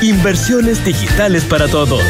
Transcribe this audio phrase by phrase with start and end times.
[0.00, 2.04] Inversiones digitales para todos.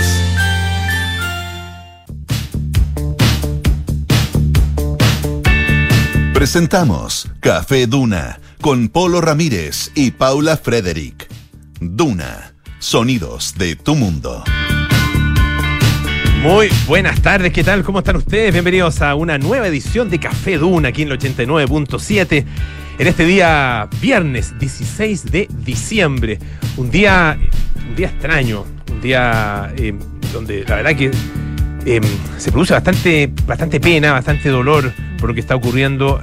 [6.35, 11.29] Presentamos Café Duna con Polo Ramírez y Paula Frederick.
[11.81, 14.45] Duna, sonidos de tu mundo.
[16.43, 17.85] Muy buenas tardes, ¿qué tal?
[17.85, 18.53] ¿Cómo están ustedes?
[18.53, 22.45] Bienvenidos a una nueva edición de Café Duna aquí en el 89.7
[23.01, 26.39] en este día viernes 16 de diciembre.
[26.77, 27.39] Un día,
[27.89, 29.95] un día extraño, un día eh,
[30.35, 31.11] donde la verdad que
[31.87, 32.01] eh,
[32.37, 36.21] se produce bastante, bastante pena, bastante dolor por lo que está ocurriendo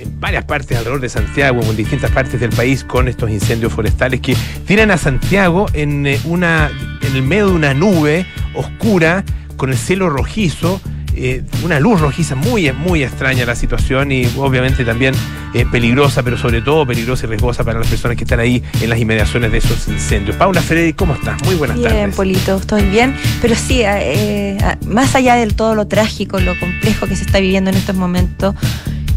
[0.00, 4.20] en varias partes alrededor de Santiago, en distintas partes del país, con estos incendios forestales
[4.20, 4.36] que
[4.66, 9.24] tiran a Santiago en, eh, una, en el medio de una nube oscura,
[9.56, 10.78] con el cielo rojizo
[11.20, 15.14] eh, una luz rojiza muy, muy extraña la situación y obviamente también
[15.52, 18.88] eh, peligrosa, pero sobre todo peligrosa y riesgosa para las personas que están ahí en
[18.88, 20.36] las inmediaciones de esos incendios.
[20.36, 21.42] Paula Freddy, ¿cómo estás?
[21.42, 21.92] Muy buenas tardes.
[21.92, 27.08] Bien, Polito, estoy bien, pero sí, eh, más allá de todo lo trágico, lo complejo
[27.08, 28.54] que se está viviendo en estos momentos,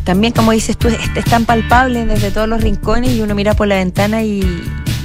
[0.04, 3.68] también, como dices tú, es tan palpable desde todos los rincones y uno mira por
[3.68, 4.42] la ventana y,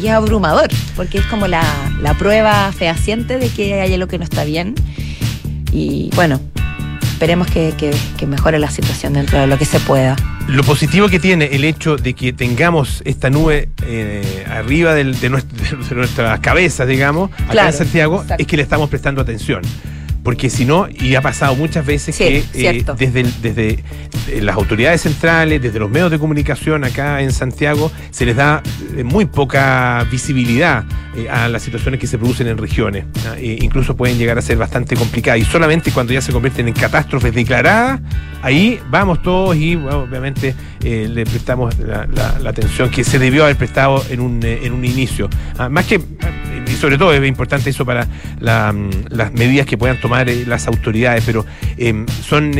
[0.02, 1.62] es abrumador, porque es como la,
[2.00, 4.74] la prueba fehaciente de que hay algo que no está bien.
[5.72, 6.40] Y bueno,
[7.16, 7.72] esperemos que,
[8.26, 10.16] mejore la situación dentro de lo que se pueda.
[10.48, 16.40] Lo positivo que tiene el hecho de que tengamos esta nube eh, arriba de, nuestras
[16.40, 19.62] cabezas, digamos, acá en Santiago, es que le estamos prestando atención.
[20.22, 23.84] Porque si no, y ha pasado muchas veces que eh, desde, desde
[24.28, 28.62] eh, las autoridades centrales, desde los medios de comunicación acá en Santiago, se les da
[29.04, 30.84] muy poca visibilidad
[31.30, 33.04] a las situaciones que se producen en regiones.
[33.36, 35.40] E incluso pueden llegar a ser bastante complicadas.
[35.40, 38.00] Y solamente cuando ya se convierten en catástrofes declaradas,
[38.42, 42.06] ahí vamos todos y obviamente le prestamos la,
[42.46, 45.28] atención que se debió haber prestado en un, en un inicio.
[45.58, 46.00] Ah, más que
[46.76, 50.66] y sobre todo es importante eso para mm, las medidas que puedan tomar eh, las
[50.66, 51.44] autoridades, pero
[51.78, 52.52] em, son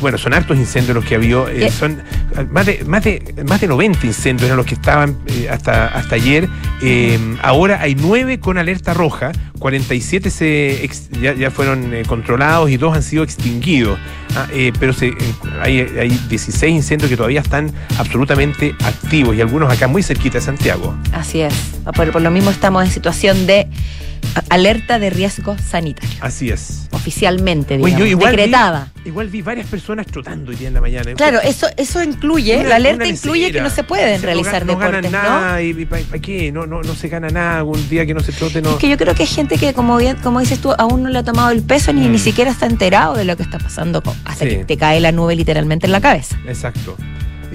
[0.00, 2.00] bueno, son hartos incendios los que ha habido, eh, son
[2.36, 5.88] ah, más de, más de más de 90 incendios eran los que estaban eh, hasta,
[5.88, 6.48] hasta ayer.
[6.80, 10.88] Em, ahora hay 9 con alerta roja, 47 se
[11.20, 13.98] ya, fueron controlados y dos han sido extinguidos.
[14.38, 14.46] Ah,
[14.78, 15.14] pero se,
[15.62, 20.44] hay, hay 16 incendios que todavía están absolutamente activos y algunos acá muy cerquita de
[20.44, 20.94] Santiago.
[21.12, 21.54] Así es.
[21.94, 23.66] por lo mismo estamos en situación de
[24.48, 26.16] alerta de riesgo sanitario.
[26.20, 26.88] Así es.
[26.92, 28.92] Oficialmente, digamos, igual decretada.
[29.02, 31.12] Vi, igual vi varias personas trotando hoy día en la mañana.
[31.14, 35.10] Claro, eso, eso incluye, la alerta incluye que no se pueden realizar no, no deportes,
[35.10, 36.52] nada, ¿Y para qué?
[36.52, 38.62] No, no, no se gana nada un día que no se trote.
[38.62, 38.70] No.
[38.70, 41.08] Es que yo creo que hay gente que, como bien, como dices tú, aún no
[41.08, 42.20] le ha tomado el peso ni, ni mm.
[42.20, 45.86] siquiera está enterado de lo que está pasando hasta que te cae la nube literalmente
[45.86, 46.38] en la cabeza.
[46.46, 46.96] Exacto.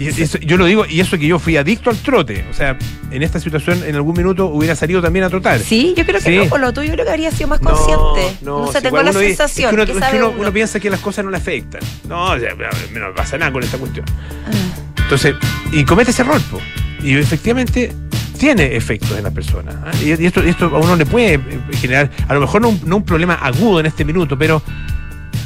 [0.01, 2.43] Y yo lo digo, y eso que yo fui adicto al trote.
[2.49, 2.75] O sea,
[3.11, 5.59] en esta situación en algún minuto hubiera salido también a trotar.
[5.59, 8.37] Sí, yo creo que no, por lo tuyo creo que habría sido más consciente.
[8.41, 9.79] No, no, sé, tengo la sensación.
[9.79, 11.81] Es que, uno, uno, piensa que las cosas no le afectan.
[12.09, 14.05] No, no pasa nada con esta cuestión.
[14.47, 15.01] Ah.
[15.03, 15.35] Entonces,
[15.71, 16.41] y comete ese error,
[17.03, 17.91] y efectivamente
[18.39, 19.83] tiene efectos en la persona.
[19.85, 19.91] ¿ah?
[20.03, 21.41] Y, esto, esto a uno le puede eh,
[21.73, 24.63] generar, a lo mejor no un, problema agudo en este minuto, pero,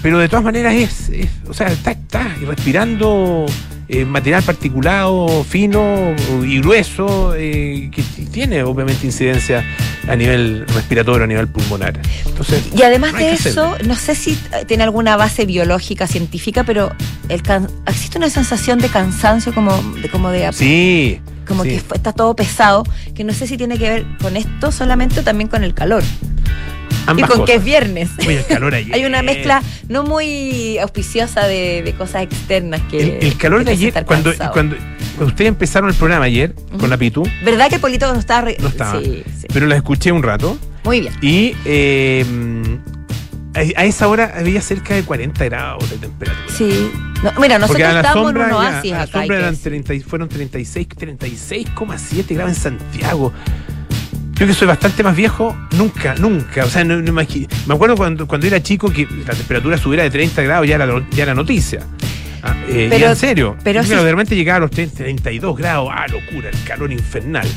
[0.01, 1.11] pero de todas maneras es,
[1.45, 3.45] o sea, está, está respirando
[3.87, 9.63] eh, material particulado, fino y grueso, eh, que tiene obviamente incidencia
[10.07, 11.99] a nivel respiratorio, a nivel pulmonar.
[12.25, 14.37] Entonces, y además de eso, no sé si
[14.67, 16.91] tiene alguna base biológica, científica, pero
[17.29, 17.41] el
[17.87, 19.71] existe una sensación de cansancio como
[20.01, 23.89] de como de sí, como que está todo pesado, que no sé si tiene que
[23.89, 26.03] ver con esto solamente o también con el calor
[27.17, 28.09] y con que es viernes.
[28.93, 33.19] Hay una mezcla no muy auspiciosa de, cosas externas que.
[33.19, 34.75] El, calor de ayer, cuando, cuando,
[35.19, 37.23] ustedes empezaron el programa ayer con la Pitu.
[37.43, 38.49] ¿Verdad que Polito no estaba.?
[38.59, 39.01] No estaba.
[39.01, 39.23] Sí,
[39.53, 40.57] Pero la escuché un rato.
[40.83, 41.13] Muy bien.
[41.21, 42.23] Y eh,
[43.75, 46.45] a esa hora había cerca de 40 grados de temperatura.
[46.49, 46.91] Sí.
[47.39, 52.57] mira, nosotros estamos en un oasis a la sombra eran 30, fueron 36, 36,7 grados
[52.57, 53.33] en Santiago.
[54.35, 56.65] Yo que soy bastante más viejo, nunca, nunca.
[56.65, 57.25] O sea, no, me
[57.73, 61.23] acuerdo cuando, cuando era chico que la temperatura subiera de 30 grados, ya era, ya
[61.23, 61.79] era noticia.
[62.43, 63.55] Ah, eh, pero, en serio.
[63.63, 65.89] Pero de repente llegaba a los 32 grados.
[65.91, 67.47] Ah, locura, el calor infernal.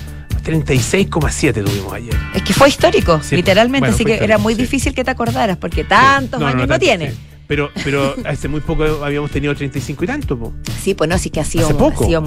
[0.45, 2.15] 36,7 tuvimos ayer.
[2.33, 6.41] Es que fue histórico, literalmente, así que era muy difícil que te acordaras, porque tantos
[6.41, 7.13] años no, tiene.
[7.49, 10.53] Pero, pero hace muy poco habíamos tenido 35 y tanto.
[10.81, 11.69] Sí, pues no, sí que ha sido,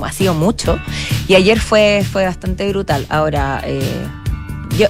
[0.03, 0.77] ha sido, mucho.
[1.27, 3.07] Y ayer fue, fue bastante brutal.
[3.09, 3.81] Ahora, eh,
[4.81, 4.87] yo,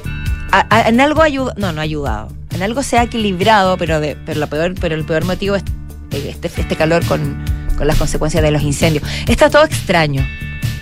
[0.85, 2.29] en algo ayuda, no, no ha ayudado.
[2.51, 5.63] En algo se ha equilibrado, pero, de, pero, la peor, pero el peor motivo es
[6.11, 7.43] este, este calor con,
[7.77, 9.03] con las consecuencias de los incendios.
[9.27, 10.25] Está todo extraño.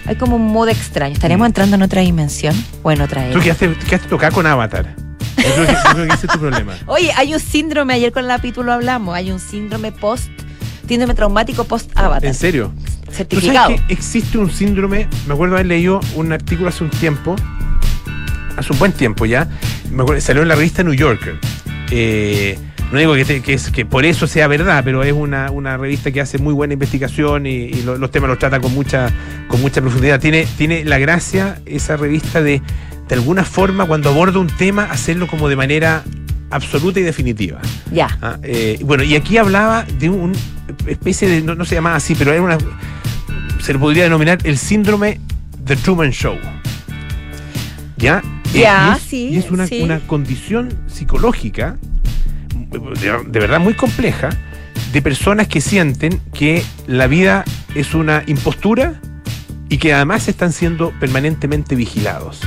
[0.08, 1.14] Hay como un mood extraño.
[1.14, 1.52] ¿Estaremos Mm.
[1.52, 3.42] entrando en otra dimensión o en otra Tú era?
[3.44, 4.96] quedaste, quedaste tocada con Avatar.
[5.38, 6.74] Yo creo que, yo creo que ese es tu problema.
[6.88, 10.28] Oye, hay un síndrome, ayer con el capítulo hablamos, hay un síndrome post,
[10.88, 12.26] síndrome traumático post-avatar.
[12.26, 12.72] ¿En serio?
[13.06, 13.68] ¿Tú Certificado.
[13.70, 15.08] sabes que existe un síndrome?
[15.28, 17.36] Me acuerdo haber leído un artículo hace un tiempo,
[18.60, 19.48] hace un buen tiempo ya,
[19.92, 21.38] me acuerdo, salió en la revista New Yorker.
[21.92, 22.58] Eh,
[22.92, 25.78] no digo que, te- que es, que por eso sea verdad, pero es una, una
[25.78, 29.12] revista que hace muy buena investigación y, y lo- los temas los trata con mucha,
[29.48, 30.20] con mucha profundidad.
[30.20, 32.62] Tiene, tiene la gracia esa revista de,
[33.08, 36.04] de alguna forma, cuando aborda un tema, hacerlo como de manera
[36.52, 37.60] absoluta y definitiva.
[37.92, 38.08] Ya.
[38.24, 41.96] Ah, eh, bueno, y aquí hablaba de un, una especie de, no, no se llamaba
[41.98, 42.58] así, pero era una,
[43.62, 45.20] se le podría denominar el síndrome
[45.64, 46.38] The Truman Show.
[47.98, 48.24] ¿Ya?
[48.54, 49.82] Ya, y es, sí, Y es una, sí.
[49.82, 51.78] una condición psicológica,
[52.72, 52.80] de,
[53.28, 54.30] de verdad muy compleja,
[54.94, 59.00] de personas que sienten que la vida es una impostura
[59.70, 62.40] y que además están siendo permanentemente vigilados.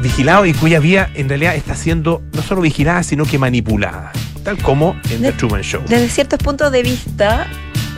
[0.00, 4.12] Vigilados y cuya vida en realidad está siendo no solo vigilada, sino que manipulada.
[4.44, 5.82] Tal como en The Truman Show.
[5.88, 7.48] Desde ciertos puntos de vista,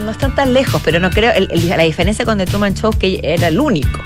[0.02, 1.32] no están tan lejos, pero no creo.
[1.32, 3.98] el- el- la diferencia con The Truman Show es que era el único.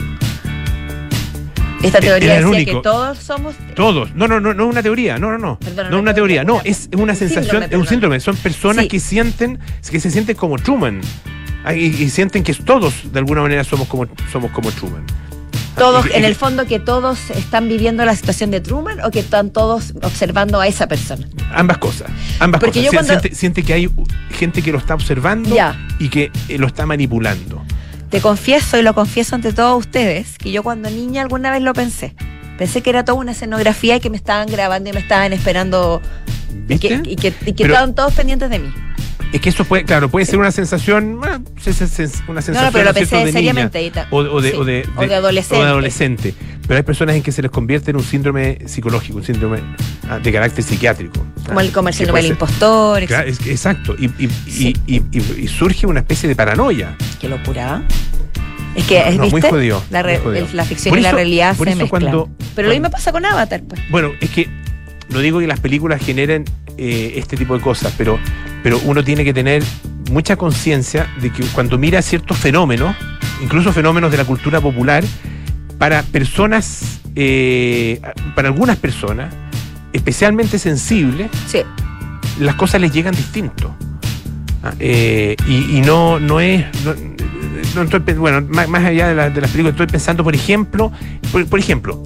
[1.82, 2.72] Esta teoría decía único.
[2.78, 3.54] que todos somos.
[3.74, 4.14] Todos.
[4.14, 5.18] No, no, no, no es una teoría.
[5.18, 5.58] No, no, no.
[5.58, 6.44] Perdona, no es una teoría.
[6.44, 7.86] No, es una un sensación, es un perdón.
[7.88, 8.20] síndrome.
[8.20, 8.88] Son personas Sí.
[8.88, 9.58] que sienten,
[9.90, 11.00] que se sienten como Truman.
[11.64, 15.04] Ah, Y, y sienten que todos, de alguna manera, somos como, somos como Truman.
[15.76, 19.50] Todos, en el fondo, que todos están viviendo la situación de Truman o que están
[19.50, 21.26] todos observando a esa persona.
[21.54, 22.10] Ambas cosas.
[22.40, 22.84] Ambas Porque cosas.
[22.92, 23.90] yo cuando- siente, siente que hay
[24.38, 25.74] gente que lo está observando Ya.
[25.98, 27.61] y que eh, lo está manipulando.
[28.12, 31.72] Te confieso y lo confieso ante todos ustedes que yo cuando niña alguna vez lo
[31.72, 32.14] pensé.
[32.58, 36.02] Pensé que era toda una escenografía y que me estaban grabando y me estaban esperando
[36.68, 38.70] y que, y que, y que Pero- estaban todos pendientes de mí.
[39.32, 41.40] Es que eso puede, claro, puede ser una sensación, ah,
[42.28, 43.24] una sensación no, pero lo ¿no es cierto?
[43.24, 43.80] pensé de seriamente.
[43.80, 44.06] niña.
[44.10, 45.56] o de, sí, o, de, o de adolescente.
[45.56, 46.34] o de adolescente.
[46.72, 49.58] Pero hay personas en que se les convierte en un síndrome psicológico, un síndrome
[50.08, 51.22] ah, de carácter psiquiátrico.
[51.46, 51.92] Como el, puede
[52.22, 53.04] del impostor.
[53.04, 53.94] Claro, es- exacto.
[53.98, 54.74] Y, y- Sí.
[54.86, 56.96] y- y- y- y surge una especie de paranoia.
[57.20, 57.74] Qué locura.
[57.74, 57.82] ¿ah?
[58.74, 59.50] Es que, No, muy ¿viste?
[59.50, 60.46] jodido, La, re- muy jodido.
[60.46, 61.88] el- la ficción Por y la realidad se mezclan.
[61.88, 63.78] cuando- Pero lo cuando- mismo pasa con Avatar, pues.
[63.90, 64.48] Bueno, es que
[65.10, 66.46] no digo que las películas generen
[66.78, 68.18] eh, este tipo de cosas, pero,
[68.62, 69.62] pero uno tiene que tener
[70.10, 72.96] mucha conciencia de que cuando mira ciertos fenómenos,
[73.42, 75.04] incluso fenómenos de la cultura popular,
[75.82, 78.00] para personas, eh,
[78.36, 79.34] para algunas personas,
[79.92, 81.58] especialmente sensibles, Sí.
[82.38, 83.74] las cosas les llegan distinto.
[84.62, 86.64] Ah, eh, y, y no, no es.
[86.84, 86.94] no-
[87.74, 90.92] no estoy bueno, más, más allá de, la- de las películas, estoy pensando, por ejemplo,
[91.32, 92.00] por, por ejemplo,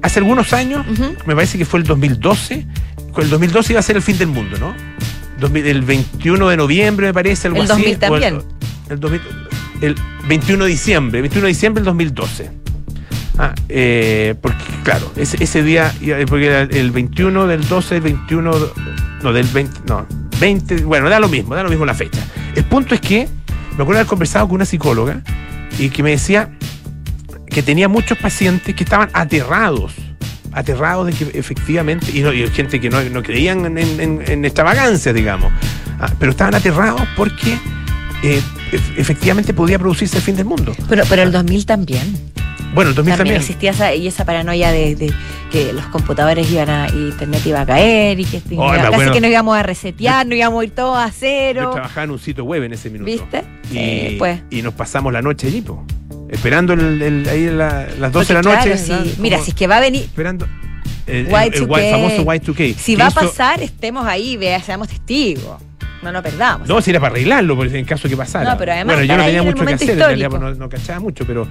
[0.00, 1.14] hace algunos años, Ujú.
[1.26, 2.66] me parece que fue el 2012,
[3.12, 4.72] con el 2012 iba a ser el fin del mundo, ¿no?
[5.38, 7.72] 2000 el 21 de noviembre, me parece, algo El así.
[7.82, 8.42] 2000 o también.
[8.88, 9.20] El, 2000
[9.82, 9.94] el
[10.26, 12.57] 21 de diciembre, 21 de diciembre del 2012.
[13.40, 15.92] Ah, eh, porque, claro, ese, ese día,
[16.28, 18.52] porque era el 21 del 12, el 21,
[19.22, 20.06] no, del 20, no,
[20.40, 22.18] 20, bueno, da lo mismo, da lo mismo la fecha.
[22.56, 23.28] El punto es que
[23.76, 25.22] me acuerdo haber conversado con una psicóloga
[25.78, 26.50] y que me decía
[27.46, 29.92] que tenía muchos pacientes que estaban aterrados,
[30.52, 34.44] aterrados de que efectivamente, y, no, y gente que no, no creían en, en, en
[34.44, 35.52] extravagancias, digamos,
[36.00, 37.52] ah, pero estaban aterrados porque
[38.24, 38.40] eh,
[38.72, 40.74] ef- efectivamente podía producirse el fin del mundo.
[40.88, 42.16] Pero, pero el 2000 también.
[42.74, 43.36] Bueno, el 2000 También, también.
[43.36, 45.12] existía esa, y esa paranoia de, de
[45.50, 49.10] que los computadores iban a, internet iba a caer y que este, Oh, me casi
[49.10, 51.70] que no íbamos a resetear, no íbamos a ir todos a Yo cero.
[51.72, 53.10] trabajaba en un sitio web en ese minuto.
[53.10, 53.44] ¿Viste?
[53.70, 53.74] Y,
[54.10, 54.40] Sí, pues.
[54.50, 55.84] y nos pasamos la noche allí, po,
[56.28, 58.70] esperando el, el- ahí la- las 12 de la noche.
[58.86, 59.14] claro, sí.
[59.18, 60.46] Mira, Como si es que va a venir, Esperando
[61.06, 61.90] el, el- el Y2K.
[61.90, 62.74] famoso Y2K.
[62.76, 65.56] si va a pasar, estemos ahí, vea, seamos testigos.
[66.02, 66.68] No nos perdamos.
[66.68, 68.52] No, si era para arreglarlo, por en caso que pasara.
[68.52, 70.68] No, pero además bueno, yo no tenía mucho que hacer, en realidad, pues, no, no
[70.68, 71.46] cachaba mucho, pero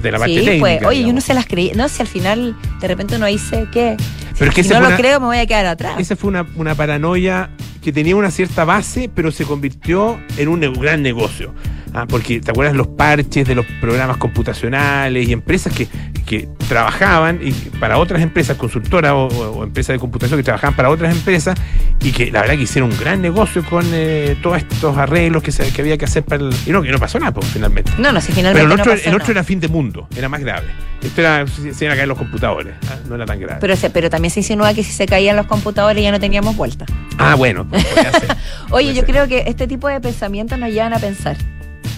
[0.00, 0.60] de la parte sí, técnica.
[0.60, 1.72] pues, oye, yo no se las creí.
[1.74, 3.96] No, si al final de repente uno dice que.
[4.38, 5.94] Pero es que si no lo una- creo, me voy a quedar atrás.
[5.98, 7.50] Esa fue una, una paranoia
[7.82, 11.54] que tenía una cierta base, pero se convirtió en un gran negocio.
[11.92, 15.88] Ah, porque, ¿te acuerdas los parches de los programas computacionales y empresas que,
[16.24, 21.12] que trabajaban y para otras empresas, consultoras o, empresas de computación que trabajaban para otras
[21.14, 21.58] empresas
[22.00, 25.50] y que la verdad que hicieron un gran negocio con eh, todos estos arreglos que,
[25.50, 26.54] se- que había que hacer para el...
[26.64, 27.90] Y no, que no pasó nada, pues, finalmente.
[27.98, 28.60] No, no, si finalmente.
[28.62, 30.68] Pero el no otro, pasó el otro era fin de mundo, era más grave.
[31.02, 33.58] Esto era, se se iban a caer los computadores, ah, no era tan grave.
[33.60, 36.84] Pero, pero también se insinúa que si se caían los computadores ya no teníamos vuelta.
[37.18, 37.66] ah, bueno.
[37.68, 37.84] pues.
[38.70, 39.04] Oye, yo ser.
[39.06, 41.36] creo que este tipo de pensamientos nos llevan a pensar.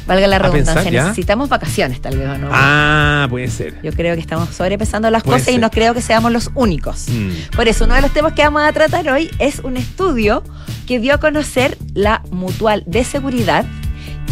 [0.07, 0.83] Valga la ¿A redundancia.
[0.83, 0.93] pensar?
[1.09, 2.49] Necesitamos vacaciones, tal vez, ¿o ¿no?
[2.51, 3.81] Ah, puede ser.
[3.83, 7.07] Yo creo que estamos sobrepensando las Puede cosas y no creo que seamos los únicos.
[7.09, 7.55] Mm.
[7.55, 10.43] Por eso, uno de los temas que vamos a tratar hoy es un estudio
[10.87, 13.65] que dio a conocer la mutual de seguridad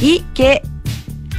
[0.00, 0.61] y que,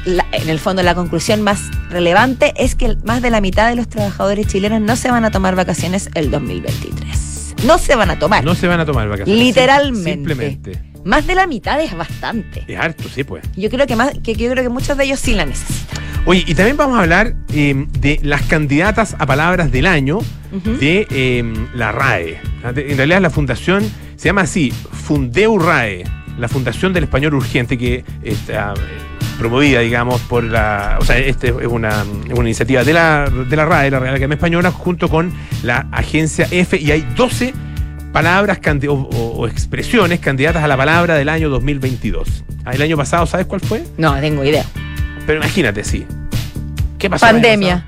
[0.05, 1.59] la- en el fondo, la conclusión más
[1.89, 5.31] relevante es que más de la mitad de los trabajadores chilenos no se van a
[5.31, 7.55] tomar vacaciones el 2023.
[7.65, 8.43] No se van a tomar.
[8.43, 9.43] No se van a tomar vacaciones.
[9.43, 10.11] Literalmente.
[10.13, 10.90] Simplemente.
[11.03, 12.63] Más de la mitad es bastante.
[12.67, 13.43] Es harto, sí, pues.
[13.55, 16.03] Yo creo que más, que, yo creo que muchos de ellos sí la necesitan.
[16.25, 20.19] Oye, y también vamos a hablar eh, de las candidatas a palabras del año
[20.51, 22.39] de eh, la RAE.
[22.63, 23.83] En realidad la fundación
[24.17, 26.03] se llama así, Fundeu RAE,
[26.37, 28.77] la Fundación del Español Urgente, que está eh,
[29.39, 30.97] promovida, digamos, por la.
[30.99, 34.35] O sea, este es una, una iniciativa de la, de la RAE, la Real Academia
[34.35, 37.53] Española, junto con la agencia F, y hay 12
[38.11, 42.43] palabras o, o, expresiones candidatas a la palabra del año 2022.
[42.65, 43.83] Ah, el año pasado, ¿sabes cuál fue?
[43.97, 44.65] No, tengo idea.
[45.25, 46.05] Pero imagínate, sí.
[46.97, 47.25] ¿Qué pasó?
[47.25, 47.87] Pandemia.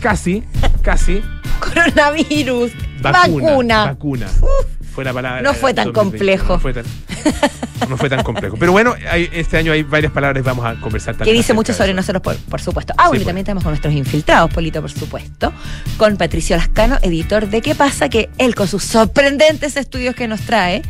[0.00, 0.42] Casi,
[0.82, 1.22] casi.
[1.60, 2.72] Coronavirus.
[3.00, 3.86] Vacuna.
[3.86, 4.26] Vacuna.
[4.92, 5.42] Fue la palabra.
[5.42, 6.54] No fue tan complejo.
[6.54, 6.84] No fue tan,
[7.88, 8.56] no fue tan complejo.
[8.58, 11.34] Pero bueno, hay, este año hay varias palabras vamos a conversar también.
[11.34, 12.92] Que dice mucho sobre nosotros, por, por supuesto.
[12.98, 15.52] Ah, y también estamos con nuestros infiltrados, Polito, por supuesto.
[15.96, 18.08] Con Patricio Lascano, editor de ¿Qué pasa?
[18.08, 20.82] Que él, con sus sorprendentes estudios que nos trae,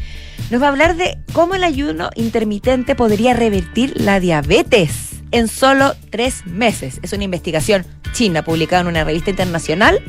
[0.51, 5.95] nos va a hablar de cómo el ayuno intermitente podría revertir la diabetes en solo
[6.11, 6.99] tres meses.
[7.03, 10.01] Es una investigación china publicada en una revista internacional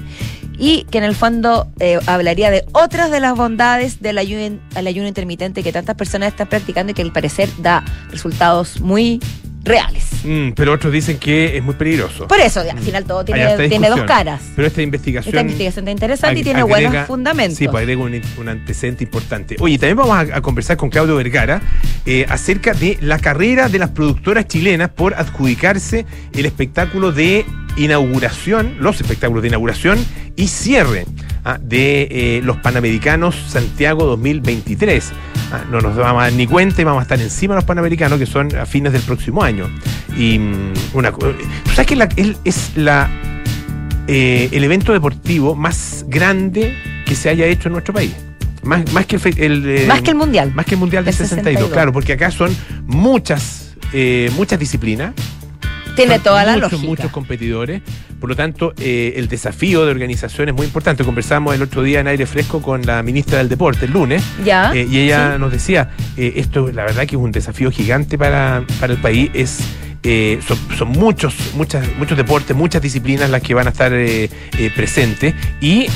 [0.58, 5.08] y que en el fondo eh, hablaría de otras de las bondades del ayuno, ayuno
[5.08, 9.20] intermitente que tantas personas están practicando y que al parecer da resultados muy
[9.64, 10.06] reales.
[10.24, 12.28] Mm, pero otros dicen que es muy peligroso.
[12.28, 14.42] Por eso, al final todo tiene, tiene dos caras.
[14.56, 15.34] Pero esta investigación.
[15.34, 17.58] Esta investigación está interesante y tiene buenos fundamentos.
[17.58, 19.56] Sí, pues agrega un, antecedente importante.
[19.60, 21.62] Oye, también vamos a, conversar con Claudio Vergara
[22.06, 27.46] eh, acerca de la carrera de las productoras chilenas por adjudicarse el espectáculo de
[27.78, 29.98] inauguración, los espectáculos de inauguración
[30.36, 31.06] y cierre
[31.44, 35.12] ah, de eh, los Panamericanos Santiago 2023.
[35.52, 37.66] Ah, no nos vamos a dar ni cuenta y vamos a estar encima de los
[37.66, 39.70] Panamericanos que son a fines del próximo año.
[40.18, 41.12] Y mm, una
[41.74, 43.10] sabes que es la
[44.08, 46.76] eh, el evento deportivo más grande
[47.06, 48.14] que se haya hecho en nuestro país?
[48.64, 50.54] Más, más que el, eh, más que el mundial.
[50.54, 53.76] Más que el mundial del 62, claro, porque acá son muchas,
[54.36, 55.14] muchas disciplinas
[55.96, 56.82] tiene toda la lógica.
[56.82, 57.82] Muchos competidores.
[58.20, 61.04] Por lo tanto, eh, el desafío de organización es muy importante.
[61.04, 64.24] Conversamos el otro día en aire fresco con la ministra del Deporte, el lunes.
[64.46, 64.72] Ya.
[64.74, 68.64] Eh, y ella nos decía, eh, esto la verdad que es un desafío gigante para,
[68.80, 69.30] para el país.
[69.34, 69.60] Es
[70.78, 73.94] son, muchos, muchas, muchos deportes, muchas disciplinas las que van a estar
[74.76, 75.88] presentes y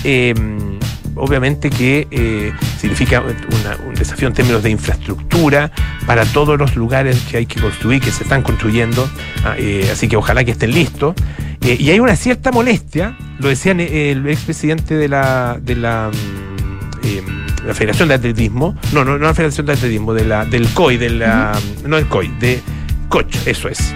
[1.18, 5.72] obviamente que eh, significa un desafío en términos de infraestructura
[6.06, 9.10] para todos los lugares que hay que construir, que se están construyendo,
[9.44, 11.16] ah, eh, así que ojalá que estén listos.
[11.62, 17.68] Eh, y hay una cierta molestia, lo decía el expresidente de la, de la, mm,
[17.68, 20.98] la Federación de Atletismo, no, no, no la Federación de Atletismo, de la, del COI,
[20.98, 22.62] de la, no del COI, de
[23.10, 23.94] COCH, eso es.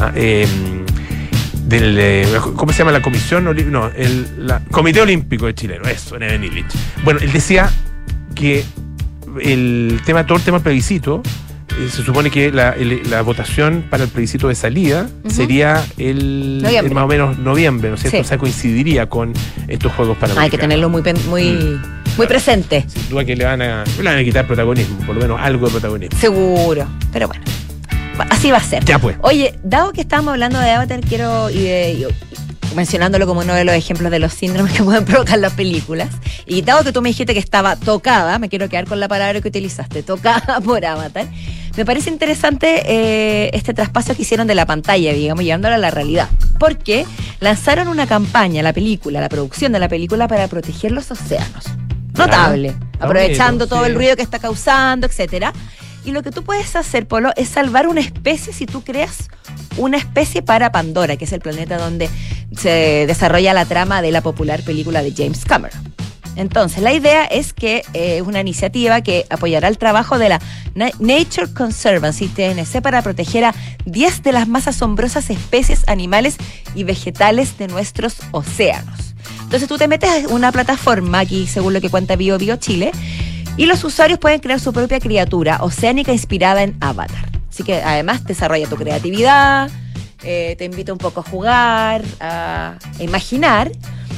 [0.00, 0.12] Ah,
[1.66, 3.44] del eh, ¿cómo se llama la comisión?
[3.44, 4.26] No, el
[4.70, 6.66] Comité Olímpico de Chileno, eso, Neven Illich.
[7.04, 7.70] Bueno, él decía
[8.34, 8.64] que
[9.40, 11.22] el tema, todo el tema del plebiscito,
[11.78, 12.74] eh, se supone que la,
[13.22, 18.20] votación para el plebiscito de salida sería el, más o menos noviembre, ¿no es cierto?
[18.20, 19.32] O sea, coincidiría con
[19.66, 21.82] estos Juegos para Hay que tenerlo muy, muy, mm.
[22.16, 22.84] muy presente.
[22.86, 25.66] Sin duda que le van, a, le van a quitar protagonismo, por lo menos algo
[25.66, 26.18] de protagonismo.
[26.18, 27.65] Seguro, pero bueno
[28.30, 28.84] así va a ser.
[28.84, 29.16] Ya pues.
[29.22, 32.06] Oye, dado que estábamos hablando de Avatar, quiero y
[32.76, 36.10] mencionándolo como uno de los ejemplos de los síndromes que pueden provocar las películas.
[36.46, 39.40] Y dado que tú me dijiste que estaba tocada, me quiero quedar con la palabra
[39.40, 41.26] que utilizaste, tocada por Avatar.
[41.76, 45.90] Me parece interesante eh, este traspaso que hicieron de la pantalla, digamos, llevándola a la
[45.90, 46.28] realidad.
[46.58, 47.04] Porque
[47.40, 51.66] lanzaron una campaña, la película, la producción de la película para proteger los océanos.
[52.16, 52.74] Notable.
[52.98, 55.52] aprovechando todo el ruido que está causando, etcétera.
[56.06, 59.28] Y lo que tú puedes hacer, Polo, es salvar una especie si tú creas
[59.76, 62.08] una especie para Pandora, que es el planeta donde
[62.56, 65.96] se desarrolla la trama de la popular película de James Cameron.
[66.36, 70.40] Entonces, la idea es que es eh, una iniciativa que apoyará el trabajo de la
[71.00, 73.54] Nature Conservancy TNC para proteger a
[73.86, 76.36] 10 de las más asombrosas especies animales
[76.76, 79.14] y vegetales de nuestros océanos.
[79.42, 82.92] Entonces, tú te metes a una plataforma aquí, según lo que cuenta Bio Bio Chile,
[83.56, 87.30] y los usuarios pueden crear su propia criatura oceánica inspirada en Avatar.
[87.48, 89.70] Así que además desarrolla tu creatividad,
[90.22, 93.70] eh, te invita un poco a jugar, a, imaginar.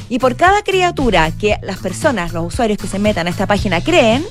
[0.09, 3.79] Y por cada criatura que las personas, los usuarios que se metan a esta página
[3.81, 4.25] creen,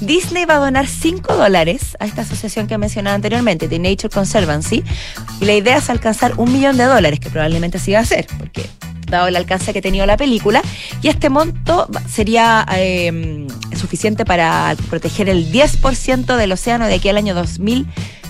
[0.00, 4.82] Disney va a donar 5 dólares a esta asociación que mencionaba anteriormente, The Nature Conservancy,
[5.40, 8.26] y la idea es alcanzar un millón de dólares, que probablemente así va a ser,
[8.38, 8.66] porque
[9.08, 10.62] dado el alcance que ha tenido la película,
[11.02, 13.46] y este monto sería em,
[13.76, 18.23] suficiente para proteger el 10% del océano de aquí al año 2030.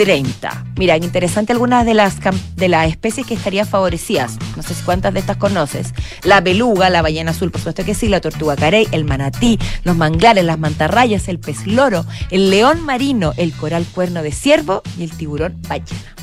[0.00, 0.64] 30.
[0.78, 2.16] Mira, interesante algunas de las,
[2.56, 4.38] de las especies que estarían favorecidas.
[4.56, 5.92] No sé si cuántas de estas conoces.
[6.22, 9.96] La beluga, la ballena azul, por supuesto que sí, la tortuga carey, el manatí, los
[9.96, 15.04] manglares, las mantarrayas, el pez loro, el león marino, el coral cuerno de ciervo y
[15.04, 16.16] el tiburón ballena.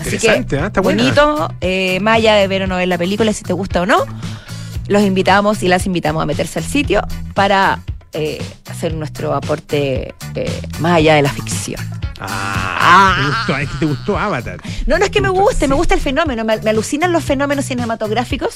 [0.00, 0.44] Así que, ¿eh?
[0.48, 3.82] Está bonito, eh, más allá de ver o no ver la película, si te gusta
[3.82, 3.98] o no,
[4.88, 7.00] los invitamos y las invitamos a meterse al sitio
[7.32, 7.78] para
[8.12, 11.80] eh, hacer nuestro aporte eh, más allá de la ficción.
[12.20, 13.56] Ah, ¿te gustó?
[13.56, 14.60] es que te gustó Avatar.
[14.86, 18.54] No, no es que me guste, me gusta el fenómeno, me, alucinan los fenómenos cinematográficos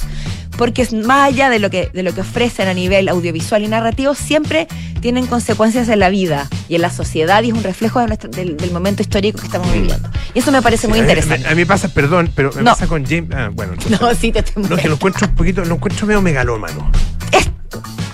[0.57, 4.15] porque más allá de lo que de lo que ofrecen a nivel audiovisual y narrativo,
[4.15, 4.67] siempre
[5.01, 9.03] tienen consecuencias en la vida y en la sociedad y es un reflejo del, momento
[9.03, 9.73] histórico que estamos mm.
[9.73, 10.11] viviendo.
[10.35, 11.47] Y eso me parece muy interesante.
[11.47, 13.31] A, mí me pasa, perdón, pero me pasa con James.
[13.33, 16.91] Ah, bueno, no, sí te No, que lo encuentro un poquito, lo encuentro medio megalómano.
[17.33, 17.49] Es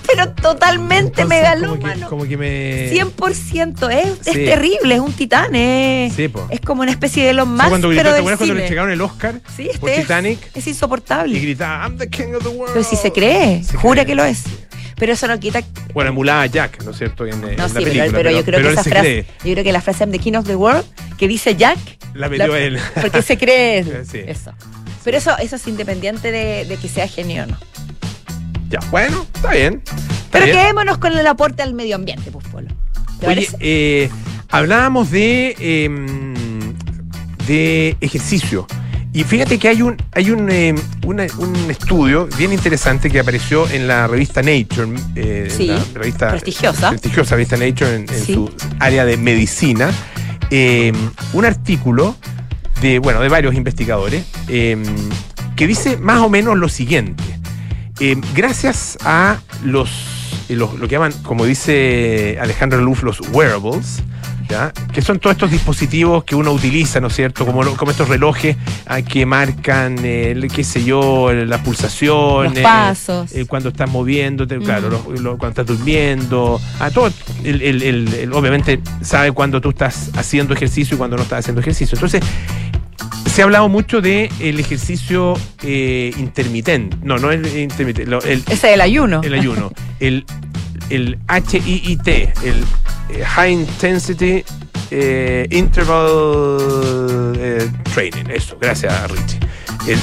[0.07, 2.09] pero totalmente megalómano.
[2.09, 2.91] Como que, me.
[2.91, 3.91] 100%.
[3.91, 5.55] Es, es terrible, es un titán.
[5.55, 7.69] Es, es como una especie de los más.
[7.69, 10.39] cuando, pero ¿te cuando le llegaron el Oscar sí, este por Titanic?
[10.53, 11.37] Es, insoportable.
[11.37, 12.73] Y gritaba, I'm the king of the world.
[12.73, 14.43] Pero si se cree, jura que lo es.
[14.97, 15.61] Pero eso no quita.
[15.93, 17.25] Bueno, emulaba a Jack, ¿no es cierto?
[17.25, 19.25] En, no, sí, pero, yo creo que esa frase.
[19.43, 20.85] Yo creo que la frase I'm the king of the world
[21.17, 21.77] que dice Jack.
[22.13, 22.79] La metió él.
[23.01, 23.79] Porque se cree
[24.27, 24.51] eso.
[25.03, 27.57] Pero eso, eso es independiente de, de que sea genio o no.
[28.75, 29.81] Ya, bueno, está bien.
[30.31, 32.67] Pero quedémonos con el aporte al medio ambiente, pues, Polo.
[33.25, 34.09] Oye, eh,
[34.49, 36.35] hablábamos de, em,
[37.47, 38.67] de ejercicio.
[39.13, 41.19] Y fíjate que hay un, hay un, em, un
[41.69, 46.89] estudio bien interesante que apareció en la revista Nature, eh, la revista prestigiosa.
[46.89, 49.89] prestigiosa revista Nature en, su área de medicina.
[50.49, 50.93] Em,
[51.31, 52.17] un artículo
[52.81, 57.23] de, bueno, de varios investigadores que dice más o menos lo siguiente.
[58.33, 59.89] Gracias a los
[60.49, 64.03] lo, que llaman, como dice Alejandro Luf, los wearables,
[64.47, 64.71] ¿ya?
[64.93, 67.45] que son todos estos dispositivos que uno utiliza, ¿no es cierto?
[67.45, 72.53] Como, como estos relojes ah, que marcan, eh, qué sé yo, las pulsaciones.
[72.53, 73.31] Los pasos.
[73.33, 76.61] Eh, cuando estás moviéndote, claro, cuando estás durmiendo.
[76.79, 77.11] a ah, todo,
[77.43, 81.95] el, obviamente sabe cuando tú estás haciendo ejercicio y cuando no estás haciendo ejercicio.
[81.95, 82.21] Entonces,
[83.35, 86.95] se ha hablado mucho del el ejercicio eh, intermitente.
[87.03, 88.09] No, no es intermitente.
[88.31, 89.19] el, Ese es el ayuno.
[89.25, 89.73] El ayuno.
[89.99, 90.23] el,
[90.89, 92.63] el HIIT, el
[93.09, 94.41] eh, High Intensity
[94.89, 96.57] eh, Interval
[97.93, 98.29] Training.
[98.29, 99.39] Eso, gracias Richie.
[99.87, 99.99] El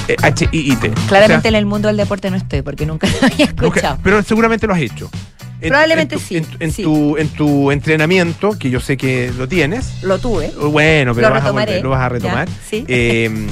[0.51, 0.93] HIIT.
[1.07, 3.99] Claramente en el mundo del deporte no estoy porque nunca lo había escuchado.
[4.03, 5.09] pero seguramente lo has hecho.
[5.61, 6.41] Probablemente sí.
[6.59, 10.03] En, Tu, en tu entrenamiento, que yo sé que lo tienes.
[10.03, 10.49] Lo tuve.
[10.49, 12.49] Bueno, pero lo, vas, a lo vas a retomar.
[12.69, 12.83] sí.
[12.87, 13.47] Em,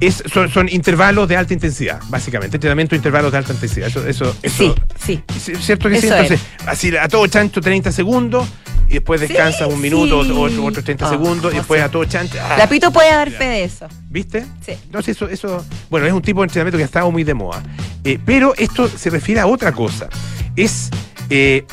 [0.00, 2.56] es, son, intervalos de alta intensidad, básicamente.
[2.56, 3.88] Entrenamiento de intervalos de alta intensidad.
[3.88, 5.22] Eso, eso, sí, sí.
[5.60, 6.06] ¿Cierto que sí?
[6.06, 8.46] Entonces, así a todo chancho 30 segundos
[8.88, 12.38] y después descansa un minuto, otros otro 30 ah, segundos y después a todo chancho.
[12.40, 12.56] ¡ah!
[12.58, 13.86] La Pito puede dar fe de eso.
[14.08, 14.46] ¿Viste?
[14.64, 14.72] Sí.
[14.84, 17.62] Entonces, eso, eso, bueno, es un tipo de entrenamiento que ha estado muy de moda.
[18.04, 20.08] Eh, pero esto se refiere a otra cosa.
[20.56, 20.90] Es
[21.30, 21.64] eh,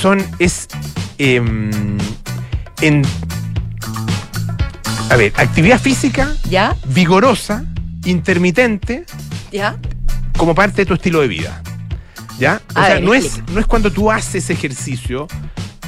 [0.00, 0.68] son, es
[1.18, 1.98] em,
[2.80, 3.02] en,
[5.10, 6.76] a ver, actividad física, ¿Ya?
[6.86, 7.64] vigorosa,
[8.04, 9.04] intermitente,
[9.52, 9.76] ¿Ya?
[10.36, 11.62] como parte de tu estilo de vida.
[12.38, 12.62] ¿Ya?
[12.74, 15.28] O sea, no es, no es cuando tú haces ejercicio,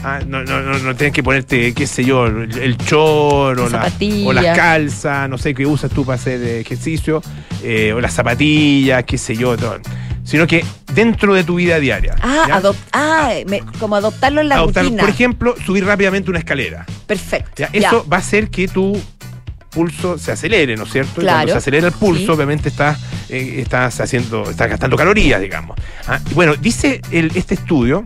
[0.04, 3.92] Ah, no, no, no, no tienes que ponerte, qué sé yo, el, chor o, la,
[4.24, 7.22] o las calzas, no sé qué usas tú para hacer ejercicio,
[7.62, 9.78] eh, o las zapatillas, qué sé yo, todo
[10.24, 12.14] sino que dentro de tu vida diaria.
[12.22, 12.62] Ah,
[12.92, 13.32] ah
[13.78, 15.02] como adoptarlo en la rutina.
[15.02, 16.86] Por ejemplo, subir rápidamente una escalera.
[17.06, 17.64] Perfecto.
[17.72, 19.00] Eso va a hacer que tu
[19.70, 21.20] pulso se acelere, ¿no es cierto?
[21.20, 21.38] Claro.
[21.38, 22.98] cuando se acelera el pulso, obviamente estás,
[23.30, 25.76] eh, estás haciendo, estás gastando calorías, digamos.
[26.06, 28.04] Ah, bueno, dice este estudio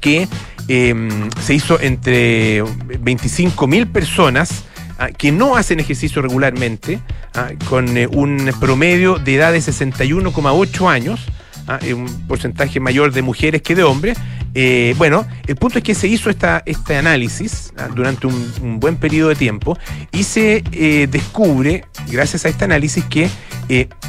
[0.00, 0.28] que
[0.68, 4.64] em, se hizo entre 25.000 personas
[4.98, 7.00] Ah, que no hacen ejercicio regularmente,
[7.34, 11.20] ah, con eh, un promedio de edad de 61,8 años,
[11.68, 14.16] ah, un porcentaje mayor de mujeres que de hombres.
[14.54, 19.28] Eh, bueno, el punto es que se hizo esta, este análisis durante un, buen periodo
[19.28, 19.76] de tiempo
[20.12, 23.28] y se eh, descubre, gracias a este análisis, que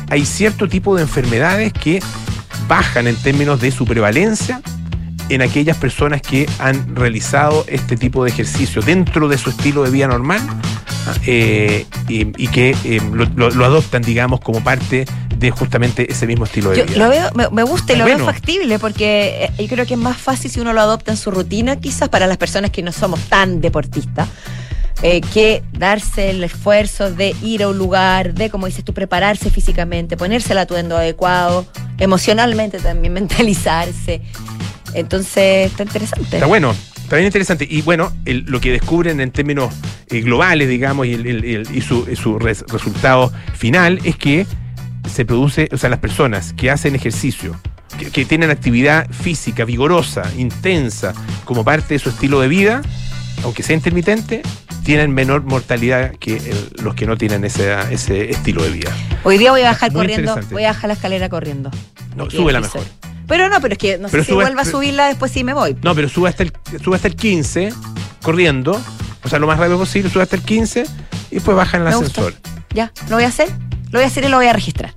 [0.09, 1.99] hay cierto tipo de enfermedades que
[2.69, 4.61] bajan en términos de su prevalencia
[5.29, 9.91] en aquellas personas que han realizado este tipo de ejercicio dentro de su estilo de
[9.91, 10.41] vida normal
[11.25, 15.05] eh, y, que eh, lo, adoptan, digamos, como parte
[15.37, 16.97] de justamente ese mismo estilo de vida.
[16.97, 20.17] Lo veo, me, gusta y lo veo factible porque eh, yo creo que es más
[20.17, 23.19] fácil si uno lo adopta en su rutina, quizás para las personas que no somos
[23.21, 24.27] tan deportistas.
[25.33, 30.17] que darse el esfuerzo de ir a un lugar, de, como dices tú, prepararse físicamente,
[30.17, 31.65] ponerse el atuendo adecuado,
[31.99, 34.21] emocionalmente también mentalizarse.
[34.99, 36.37] Entonces, está interesante.
[36.37, 36.75] Está bueno.
[37.07, 37.65] Está bien interesante.
[37.69, 39.73] Y bueno, lo que descubren en términos
[40.09, 44.45] eh, globales, digamos, y, su, resultado final es que
[45.09, 47.55] se produce, o sea, las personas que hacen ejercicio,
[48.11, 51.13] que, tienen actividad física vigorosa, intensa,
[51.45, 52.81] como parte de su estilo de vida,
[53.45, 54.41] aunque sea intermitente,
[54.83, 56.41] tienen menor mortalidad que
[56.83, 58.91] los que no tienen ese, ese estilo de vida.
[59.23, 61.71] Hoy día voy a bajar corriendo, voy a bajar la escalera corriendo.
[62.17, 62.83] No, sube la mejor.
[63.27, 65.75] Pero no, pero es que no sé si vuelva a subirla, después sí me voy.
[65.81, 67.73] No, pero sube hasta el, sube hasta el 15
[68.23, 68.81] corriendo,
[69.23, 70.85] o sea, lo más rápido posible, sube hasta el 15
[71.31, 72.33] y después baja en el ascensor.
[72.73, 73.49] Ya, lo voy a hacer.
[73.91, 74.93] Lo voy a hacer y lo voy a registrar.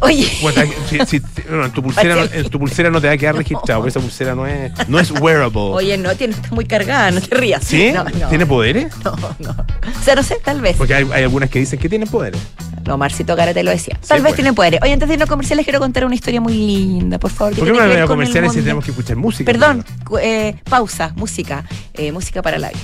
[0.00, 0.28] Oye.
[0.56, 4.98] en, tu pulsera, no, te va a quedar registrado, porque esa pulsera no es, no
[4.98, 5.60] es wearable.
[5.60, 7.64] Oye, no, tiene, está muy cargada, no te rías.
[7.64, 7.92] ¿Sí?
[8.28, 8.92] ¿Tiene poderes?
[9.04, 9.50] No, no.
[9.50, 10.76] O sea, no sé, tal vez.
[10.76, 12.40] Porque hay, hay algunas que dicen que tienen poderes.
[12.86, 13.98] No, Marcito te lo decía.
[14.06, 14.80] Tal vez tienen poderes.
[14.82, 17.54] Oye, antes de irnos comerciales, quiero contar una historia muy linda, por favor.
[17.54, 19.50] ¿Por qué no me comerciales si tenemos que escuchar música?
[19.50, 19.84] Perdón,
[20.20, 22.80] eh, pausa, música, eh, música para la vida.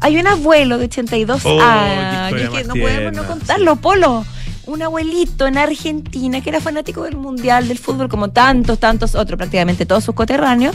[0.00, 4.24] Hay un abuelo de 82 años que no podemos no contarlo, Polo
[4.72, 9.36] un abuelito en Argentina que era fanático del mundial, del fútbol, como tantos, tantos otros,
[9.36, 10.74] prácticamente todos sus coterráneos.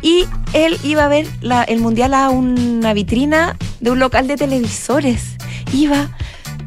[0.00, 1.26] Y él iba a ver
[1.66, 5.36] el mundial a una vitrina de un local de televisores.
[5.72, 6.16] Iba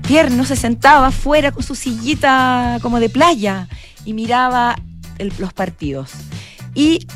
[0.06, 3.68] tierno, se sentaba afuera con su sillita como de playa
[4.04, 4.76] y miraba
[5.40, 6.12] los partidos.
[6.74, 7.08] Y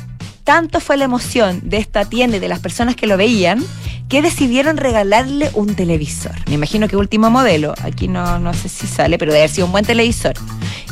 [0.50, 3.64] tanto fue la emoción de esta tienda y de las personas que lo veían
[4.08, 6.32] que decidieron regalarle un televisor.
[6.48, 7.72] Me imagino que último modelo.
[7.84, 10.34] Aquí no, no sé si sale, pero debe haber sido un buen televisor.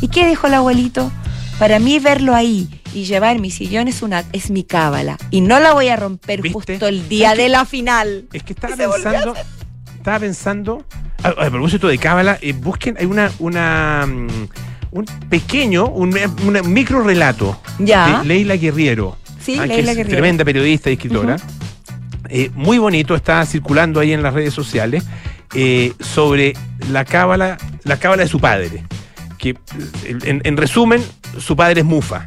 [0.00, 1.10] ¿Y qué dijo el abuelito?
[1.58, 5.18] Para mí verlo ahí y llevar mi sillón es, una, es mi cábala.
[5.32, 8.28] Y no la voy a romper justo el día de la final.
[8.32, 9.34] Es que estaba pensando...
[9.96, 10.84] Estaba pensando...
[11.24, 12.96] A, propósito de cábala, eh, busquen...
[12.96, 13.32] Hay una...
[13.40, 14.28] una mm,
[14.90, 16.16] un pequeño, un,
[16.64, 19.16] micro relato de Leila Guerriero.
[19.48, 20.10] Sí, ah, Leila Guerriero.
[20.10, 21.36] Tremenda periodista y escritora.
[22.28, 25.04] Eh, muy bonito, está circulando ahí en las redes sociales,
[25.54, 26.52] eh, sobre
[26.90, 28.84] la cábala, la cábala de su padre.
[29.38, 29.56] Que
[30.04, 31.02] en, resumen,
[31.38, 32.26] su padre es Mufa.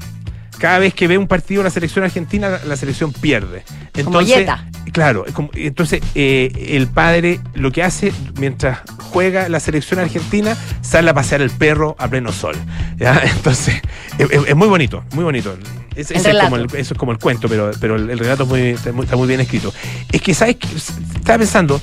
[0.57, 3.65] Cada vez que ve un partido de la selección argentina, la, selección pierde.
[3.93, 4.47] Entonces,
[4.91, 8.79] Claro, entonces eh, el padre lo que hace mientras
[9.11, 12.55] juega la selección argentina, sale a pasear el perro a pleno sol.
[12.99, 13.79] Entonces,
[14.17, 15.55] es, muy bonito, muy bonito.
[15.95, 19.73] Eso es como el cuento, pero, pero el, relato muy, está, muy, bien escrito.
[20.11, 20.67] Es que, ¿sabes qué?
[20.75, 21.81] Estaba pensando,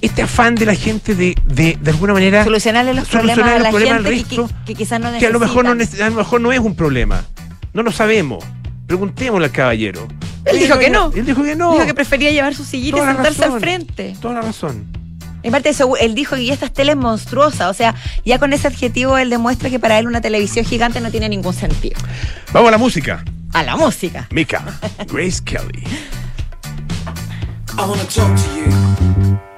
[0.00, 3.72] este afán de la gente de, de, de alguna manera solucionarle los problemas a la
[3.72, 4.24] gente
[4.66, 7.24] que, quizás no que a lo mejor no a lo mejor no es un problema
[7.72, 8.44] no lo sabemos
[8.88, 10.08] preguntémosle al caballero
[10.44, 11.12] él dijo que no.
[11.14, 11.72] Él dijo que no.
[11.72, 14.16] Dijo que prefería llevar su sillita y sentarse al frente.
[14.20, 15.01] Toda la razón.
[15.42, 17.68] En parte de eso, él dijo que esta tele es monstruosa.
[17.68, 21.10] O sea, ya con ese adjetivo él demuestra que para él una televisión gigante no
[21.10, 22.00] tiene ningún sentido.
[22.52, 23.24] Vamos a la música.
[23.52, 24.28] A la música.
[24.30, 24.64] Mika,
[25.08, 25.84] Grace Kelly.
[27.76, 29.51] I wanna talk to you.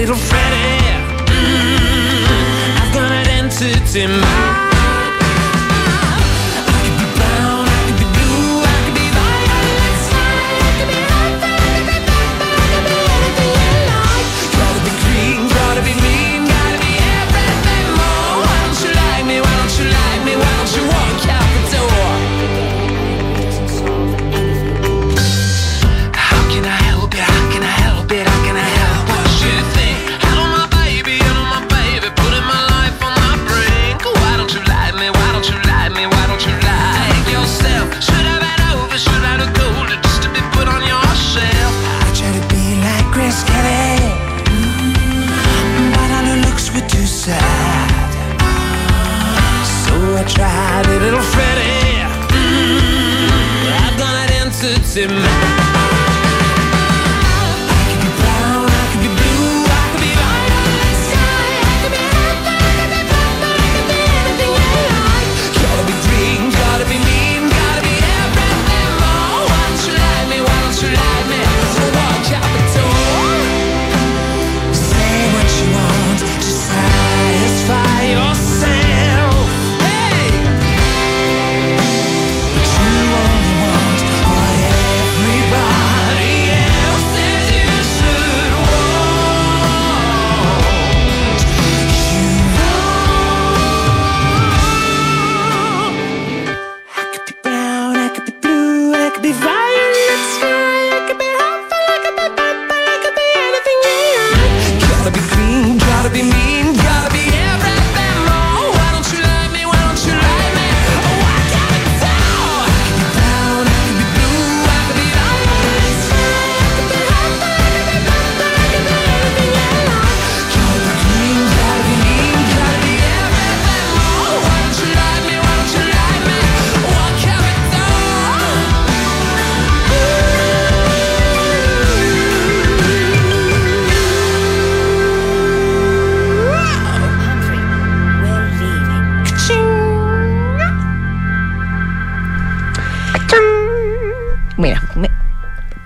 [0.00, 0.80] little Freddy.
[1.26, 4.69] Mm, I've got an entity mind.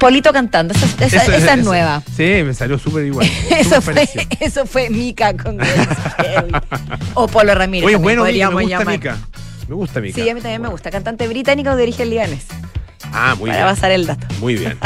[0.05, 2.03] Polito cantando, esa, esa- Eso- esa es nueva.
[2.17, 3.27] Sí, me salió súper igual.
[3.51, 4.07] Eso fue,
[4.41, 5.59] eso fue Mica con.
[7.15, 7.87] O Polo Ramírez.
[7.87, 8.95] Oye, bueno, Mika, me podríamos gusta llamar.
[8.99, 9.17] Mica.
[9.69, 10.15] Me gusta Mica.
[10.15, 10.91] Sí, a mí también me gusta.
[10.91, 12.45] Cantante británico de origen libanés.
[13.13, 13.75] Ah, muy para bien.
[13.75, 14.27] pasar el dato.
[14.41, 14.77] Muy bien.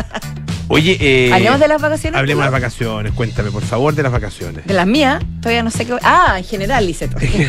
[0.68, 2.18] Oye, eh, ¿Hablemos de las vacaciones?
[2.18, 3.12] Hablemos de las vacaciones.
[3.12, 4.66] Cuéntame, por favor, de las vacaciones.
[4.66, 5.94] De las mías, todavía no sé qué.
[6.02, 7.16] Ah, en general, Liceto.
[7.18, 7.46] estoy,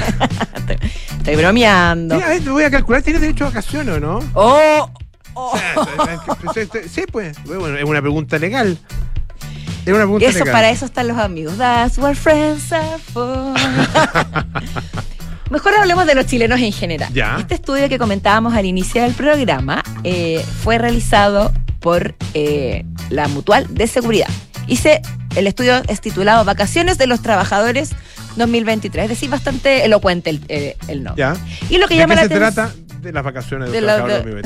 [1.17, 2.15] estoy bromeando.
[2.17, 3.01] Sí, a ver, te voy a calcular.
[3.01, 4.19] ¿Tienes derecho a vacaciones o no?
[4.33, 4.89] Oh,
[6.89, 7.37] Sí, pues.
[7.45, 8.77] Bueno, es una pregunta legal.
[9.85, 10.53] Es una pregunta Eso, legal.
[10.53, 11.57] para eso están los amigos.
[11.57, 13.53] That's what friends are for.
[15.49, 17.11] Mejor hablemos de los chilenos en general.
[17.11, 17.37] Ya.
[17.39, 23.65] Este estudio que comentábamos al inicio del programa eh, fue realizado por eh, la Mutual
[23.73, 24.27] de Seguridad.
[24.67, 25.01] Hice,
[25.35, 27.91] el estudio es titulado Vacaciones de los Trabajadores
[28.35, 31.23] 2023, es decir, bastante elocuente el, eh, el nombre.
[31.23, 31.35] ¿Ya?
[31.69, 32.71] Y lo que ¿De llama qué la se trata?
[33.01, 34.45] De las vacaciones de, De los trabajadores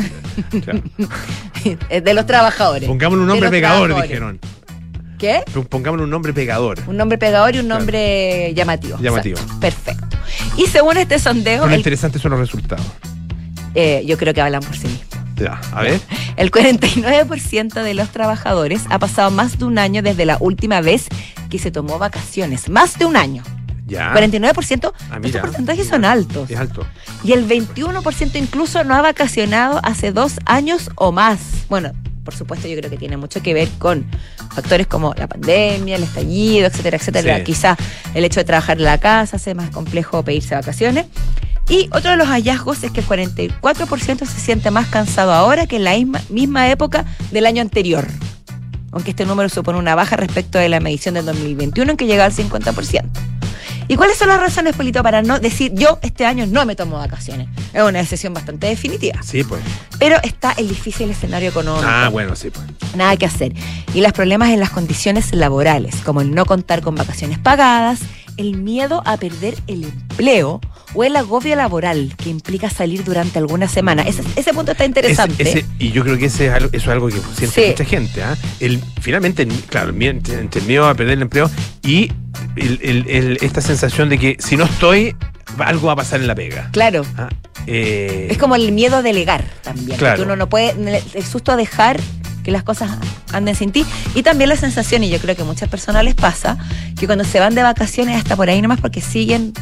[0.52, 0.64] 2023.
[0.64, 2.02] Claro.
[2.04, 2.88] de los trabajadores.
[2.88, 4.40] Pongámosle un nombre pegador, dijeron.
[5.18, 5.42] ¿Qué?
[5.70, 6.80] Pongámosle un nombre pegador.
[6.88, 8.98] Un nombre pegador y un nombre llamativo.
[9.00, 9.40] Llamativo.
[9.62, 10.18] Perfecto.
[10.58, 12.86] Y según este sondeo, lo el- interesante son los resultados.
[13.76, 15.08] eh, yo creo que hablan por sí mismos.
[15.36, 16.00] Ya, a ver.
[16.38, 21.08] El 49% de los trabajadores ha pasado más de un año desde la última vez
[21.50, 22.70] que se tomó vacaciones.
[22.70, 23.44] Más de un año.
[23.86, 24.14] Ya.
[24.14, 24.94] 49%.
[25.12, 25.96] Ah, estos porcentajes mira.
[25.96, 26.50] son altos.
[26.50, 26.86] Es alto.
[27.24, 31.40] Y el 21% incluso no ha vacacionado hace dos años o más.
[31.70, 31.92] Bueno,
[32.24, 34.06] por supuesto yo creo que tiene mucho que ver con
[34.56, 37.38] factores como la pandemia, el estallido, etcétera, etcétera.
[37.38, 37.44] Sí.
[37.44, 37.78] Quizá
[38.14, 41.06] el hecho de trabajar en la casa hace más complejo pedirse vacaciones.
[41.70, 45.78] Y otro de los hallazgos es que el 44% se siente más cansado ahora que
[45.78, 48.06] en la misma, misma época del año anterior.
[48.92, 52.26] Aunque este número supone una baja respecto de la medición del 2021 en que llega
[52.26, 53.06] al 50%.
[53.88, 56.98] ¿Y cuáles son las razones, Polito, para no decir yo este año no me tomo
[56.98, 57.48] vacaciones?
[57.74, 59.22] Es una decisión bastante definitiva.
[59.24, 59.62] Sí, pues.
[60.00, 61.86] Pero está el difícil escenario económico.
[61.88, 62.66] Ah, bueno, sí, pues.
[62.96, 63.54] Nada que hacer.
[63.94, 68.00] Y los problemas en las condiciones laborales, como el no contar con vacaciones pagadas,
[68.38, 70.60] el miedo a perder el empleo
[70.96, 74.04] o el agobio laboral que implica salir durante alguna semana.
[74.04, 75.42] Ese, ese punto está interesante.
[75.44, 77.68] Ese- ese- y yo creo que ese es algo, eso es algo que siente Sí.
[77.72, 78.24] mucha gente.
[78.24, 78.38] ¿ah?
[78.60, 81.50] El, finalmente, claro, el miedo- entre, entre el miedo a perder el empleo
[81.84, 82.12] y
[82.56, 85.16] el- el- el- esta sensación de que si no estoy,
[85.58, 86.70] algo va a pasar en la pega.
[86.72, 87.04] Claro.
[87.18, 87.30] Ah,
[87.66, 89.98] eh, Es como el miedo a delegar también.
[89.98, 90.18] Claro.
[90.18, 90.76] Que uno no puede,
[91.16, 92.00] el susto a dejar
[92.44, 92.92] que las cosas
[93.34, 93.86] anden sin ti.
[94.16, 96.58] Y también la sensación, y yo creo que a muchas personas les pasa,
[97.00, 99.54] que cuando se van de vacaciones hasta por ahí nomás porque siguen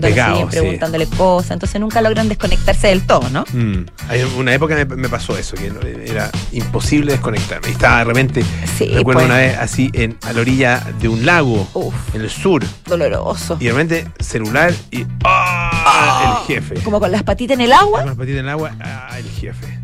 [0.00, 0.56] Pegados, siguen sí.
[0.58, 3.44] preguntándole cosas, entonces nunca logran desconectarse del todo, ¿no?
[3.52, 5.72] mm, hay una época me, me pasó eso, que
[6.06, 7.68] era imposible desconectarme.
[7.68, 8.44] Y estaba de repente,
[8.76, 9.26] Sí, recuerdo pues.
[9.26, 13.56] una vez así en, a la orilla de un lago, Uf, en el sur, doloroso.
[13.60, 16.42] y de repente celular y ¡ah!
[16.48, 16.74] el jefe.
[16.82, 18.00] Como con las patitas en el agua.
[18.00, 19.78] Con las patitas en el agua, ah, el jefe.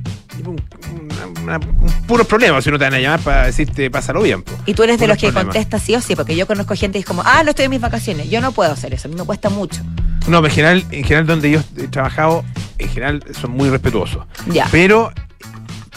[0.50, 0.61] Un,
[1.42, 4.42] una- una- un puro problema si no te van a llamar para decirte pásalo bien.
[4.42, 4.52] po.
[4.66, 5.54] Y tú eres de los que problemas.
[5.54, 7.70] contestas sí o sí, porque yo conozco gente y es como, ah, no estoy en
[7.70, 8.28] mis vacaciones.
[8.30, 9.83] Yo no puedo hacer eso, a mí me cuesta mucho.
[10.26, 12.44] No, en general, en general donde yo he trabajado,
[12.78, 14.24] en general son muy respetuosos.
[14.46, 14.66] Ya.
[14.70, 15.12] Pero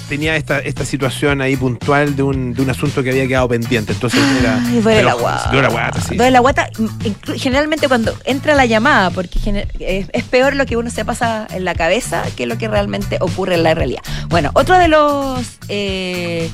[0.07, 3.93] tenía esta, esta situación ahí puntual de un, de un asunto que había quedado pendiente.
[3.93, 4.61] Entonces era.
[4.65, 5.49] Ay, duele la guata.
[5.51, 6.15] Duele la guata, sí.
[6.15, 9.39] Duele la guata, inclu- generalmente cuando entra la llamada, porque
[9.79, 13.17] es, es peor lo que uno se pasa en la cabeza que lo que realmente
[13.21, 14.01] ocurre en la realidad.
[14.29, 16.49] Bueno, otro de los eh,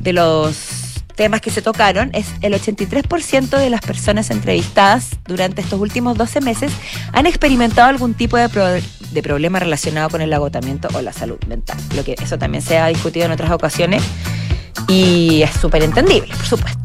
[0.00, 0.56] de los
[1.16, 6.40] temas que se tocaron es el 83% de las personas entrevistadas durante estos últimos 12
[6.42, 6.70] meses
[7.12, 11.38] han experimentado algún tipo de, pro- de problema relacionado con el agotamiento o la salud
[11.48, 11.76] mental.
[11.96, 14.02] Lo que eso también se ha discutido en otras ocasiones
[14.88, 16.78] y es súper entendible, por supuesto.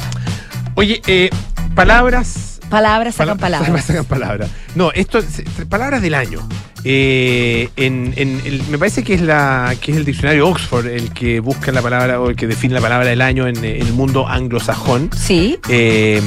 [0.76, 1.30] Oye, eh,
[1.76, 2.51] palabras.
[2.72, 3.86] Palabras sacan pala- palabras.
[3.92, 4.50] Sacan palabras.
[4.74, 6.40] No, esto, se- palabras del año.
[6.84, 11.12] Eh, en, en el- me parece que es la que es el diccionario Oxford el
[11.14, 13.94] que busca la palabra o el que define la palabra del año en, eh, el
[13.94, 15.12] mundo anglosajón.
[15.16, 16.20] Sí, Eh,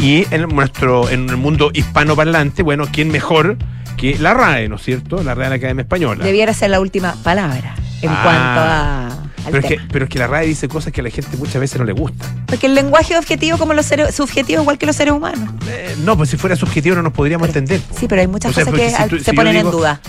[0.00, 3.58] y en nuestro en el mundo hispanoparlante, bueno, ¿quién mejor
[3.98, 5.22] que la RAE, ¿no es cierto?
[5.22, 6.24] La Real Academia Española.
[6.24, 8.20] debiera ser la última palabra en Ah.
[8.22, 9.13] cuanto a al
[9.46, 11.60] Pero es, que, pero es que la RAE dice cosas que a la gente muchas
[11.60, 12.24] veces no le gusta.
[12.46, 15.50] Porque el lenguaje es objetivo como los seres, subjetivo igual que los seres humanos.
[15.68, 17.80] Eh, no, pues si fuera subjetivo no nos podríamos entender.
[17.98, 19.68] Sí, pero hay muchas O sea, cosas que si al- tú- se si ponen digo-
[19.70, 20.00] en duda.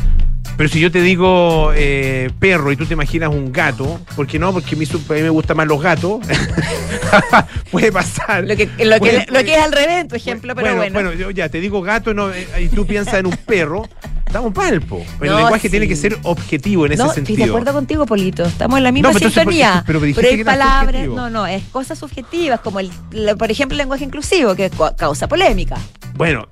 [0.57, 4.39] Pero si yo te digo eh, perro y tú te imaginas un gato, ¿por qué
[4.39, 4.53] no?
[4.53, 6.19] Porque a mí, su- a mí me gustan más los gatos.
[7.71, 8.45] puede pasar.
[8.45, 11.13] Lo que, lo, que, Puede- lo que es al revés en tu ejemplo, pero bueno.
[11.13, 13.87] yo ya te digo gato no, eh, y tú piensas en un perro,
[14.35, 15.01] estamos mal, po.
[15.21, 15.69] El No, lenguaje sí.
[15.69, 17.45] tiene que ser objetivo en ese no, estoy sentido.
[17.45, 18.43] de acuerdo contigo, Polito.
[18.43, 19.83] Estamos en la misma No, pero entonces, sintonía.
[19.85, 23.49] ¿por qué- pero hay que palabras, no, no, es cosas subjetivas, como el, la- por
[23.49, 25.77] ejemplo el lenguaje inclusivo, que ca- causa polémica.
[26.15, 26.47] Bueno,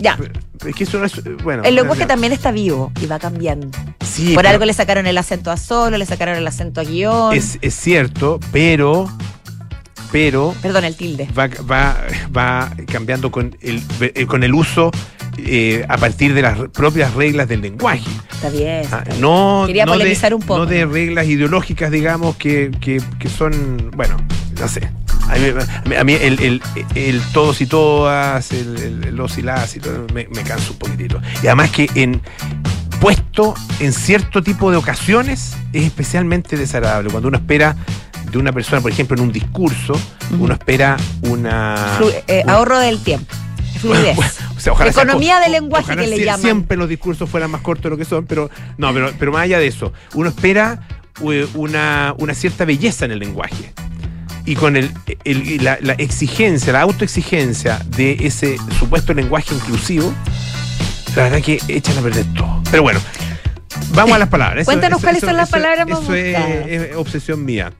[0.00, 0.18] Ya.
[0.66, 1.12] es que eso no es.
[1.44, 2.06] Bueno, El lenguaje ya.
[2.08, 3.68] también está vivo y va cambiando.
[4.04, 7.34] Sí, por algo le sacaron el acento a solo, le sacaron el acento a guion.
[7.36, 9.08] es, es cierto, pero.
[10.10, 11.28] Pero Perdón, el tilde.
[11.38, 11.96] va, va,
[12.34, 14.90] va cambiando con el, eh, con el uso
[15.38, 18.02] eh, a partir de las propias reglas del lenguaje.
[18.32, 18.82] Está bien.
[18.90, 19.20] Ah, está bien.
[19.20, 20.60] no, Quería no polemizar de, un poco.
[20.60, 24.16] No de reglas ideológicas, digamos, que, que, que son, bueno,
[24.60, 24.90] no sé.
[25.28, 25.34] A
[26.04, 26.62] mí, a el, el-
[26.94, 31.20] el todos y todas, el, los y las y todo, me, me cansa un poquitito.
[31.42, 32.22] Y además que en
[33.00, 37.10] puesto en cierto tipo de ocasiones es especialmente desagradable.
[37.10, 37.76] Cuando uno espera
[38.32, 39.92] de una persona, por ejemplo, en un discurso,
[40.38, 41.98] uno espera una...
[41.98, 43.34] Flu- eh, una- ahorro del tiempo.
[43.78, 44.16] Fluidez.
[44.16, 46.40] bueno, o sea, ojalá Economía co- del lenguaje ojalá que le llaman.
[46.40, 49.42] Siempre los discursos fueran más cortos de lo que son, pero no, pero, pero más
[49.42, 50.80] allá de eso, uno espera
[51.30, 53.72] eh, una, una cierta belleza en el lenguaje.
[54.44, 54.90] Y con el,
[55.24, 60.12] el- la, la exigencia, la autoexigencia de ese supuesto lenguaje inclusivo,
[61.16, 62.62] la verdad que echan a perder todo.
[62.70, 63.00] Pero bueno,
[63.94, 64.62] vamos a las palabras.
[64.62, 67.72] Eso- Cuéntanos eso- cuáles eso- son las palabras más Eso es, obsesión mía.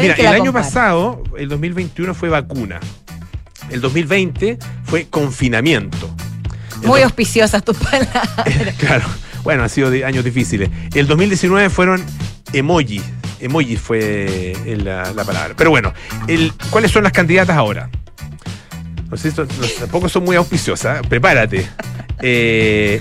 [0.00, 2.78] Mira, el año pasado, el 2021 fue vacuna.
[3.70, 6.10] El 2020 fue confinamiento.
[6.82, 8.28] El Muy auspiciosas tus palabras.
[8.78, 9.04] Claro,
[9.44, 10.70] bueno, han sido años difíciles.
[10.94, 12.04] El 2019 fueron
[12.52, 13.02] emojis.
[13.40, 15.54] Emojis fue eh, la, la palabra.
[15.56, 15.92] Pero bueno,
[16.28, 17.90] el, ¿cuáles son las candidatas ahora?
[19.10, 19.46] No sé, no,
[19.78, 21.06] tampoco son muy auspiciosas.
[21.06, 21.66] Prepárate.
[22.22, 23.00] Eh,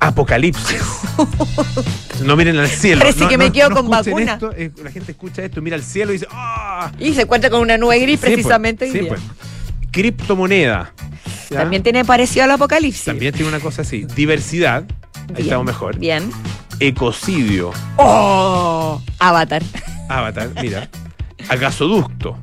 [0.00, 0.80] apocalipsis.
[2.24, 3.00] No miren al cielo.
[3.00, 4.32] Parece No- que me quedo con vacuna.
[4.34, 4.50] esto,
[4.82, 6.90] la gente escucha esto, mira al cielo y dice, ¡ah!
[6.98, 9.08] Y se encuentra con una nube gris Sí, pues, precisamente hoy sí, día.
[9.10, 9.20] pues.
[9.90, 10.92] Criptomoneda.
[11.50, 11.58] ¿ya?
[11.60, 13.04] También tiene parecido al apocalipsis.
[13.04, 14.04] También tiene una cosa así.
[14.14, 14.84] Diversidad.
[15.34, 15.98] Ahí estamos mejor.
[15.98, 16.30] Bien.
[16.80, 17.72] Ecocidio.
[17.96, 19.02] ¡Oh!
[19.18, 19.62] Avatar.
[20.08, 20.88] Avatar, mira.
[21.48, 22.36] A gasoducto.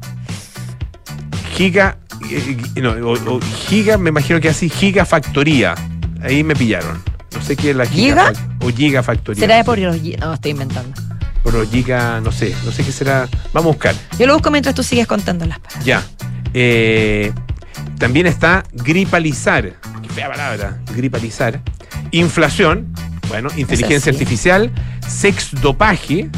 [1.55, 1.97] Giga.
[2.29, 5.75] eh, no, o- o giga, me imagino que así, gigafactoría.
[6.21, 7.01] Ahí me pillaron.
[7.33, 8.31] No sé qué es la ¿Giga?
[8.33, 9.39] gigafac- O gigafactoría.
[9.41, 10.99] ¿Será de por los No, estoy inventando.
[11.43, 12.55] Pero giga, no sé.
[12.65, 13.27] No sé qué será.
[13.53, 13.95] Vamos a buscar.
[14.17, 15.85] Yo lo busco mientras tú sigues contando las palabras.
[15.85, 16.03] Ya.
[16.57, 17.33] Eh,
[17.99, 19.73] también está gripalizar.
[20.01, 20.79] Qué fea palabra.
[20.95, 21.59] Gripalizar.
[22.11, 22.93] Inflación.
[23.27, 24.17] Bueno, inteligencia sí.
[24.17, 24.71] artificial.
[25.05, 26.29] Sexdopaje.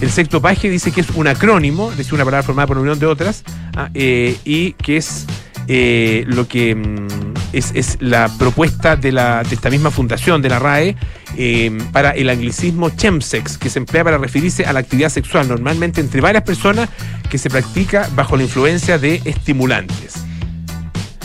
[0.00, 3.06] El sexdopaje dice que es un acrónimo, dice una palabra formada por una unión de
[3.06, 3.44] otras,
[3.76, 5.26] ah, eh, y que es
[5.68, 10.48] eh, lo que mm, es, es la propuesta de, la, de esta misma fundación, de
[10.48, 10.96] la RAE,
[11.36, 16.00] eh, para el anglicismo chemsex, que se emplea para referirse a la actividad sexual, normalmente
[16.00, 16.88] entre varias personas,
[17.30, 20.14] que se practica bajo la influencia de estimulantes.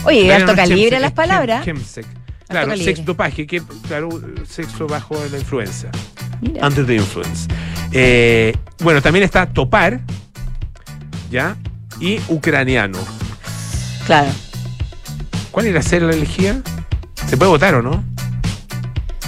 [0.04, 1.60] Oye, alto no calibre las palabras.
[1.62, 2.08] chem- chemsex.
[2.48, 4.08] Claro, sexdopaje, que claro,
[4.48, 5.90] sexo bajo la influencia.
[6.40, 6.66] Mira.
[6.66, 7.46] Under the influence.
[7.92, 10.00] Eh, bueno, también está topar,
[11.30, 11.56] ¿ya?
[12.00, 12.98] Y ucraniano.
[14.06, 14.30] Claro.
[15.58, 16.62] ¿Cuál irá a ser la elegida?
[17.26, 18.04] ¿Se puede votar o no?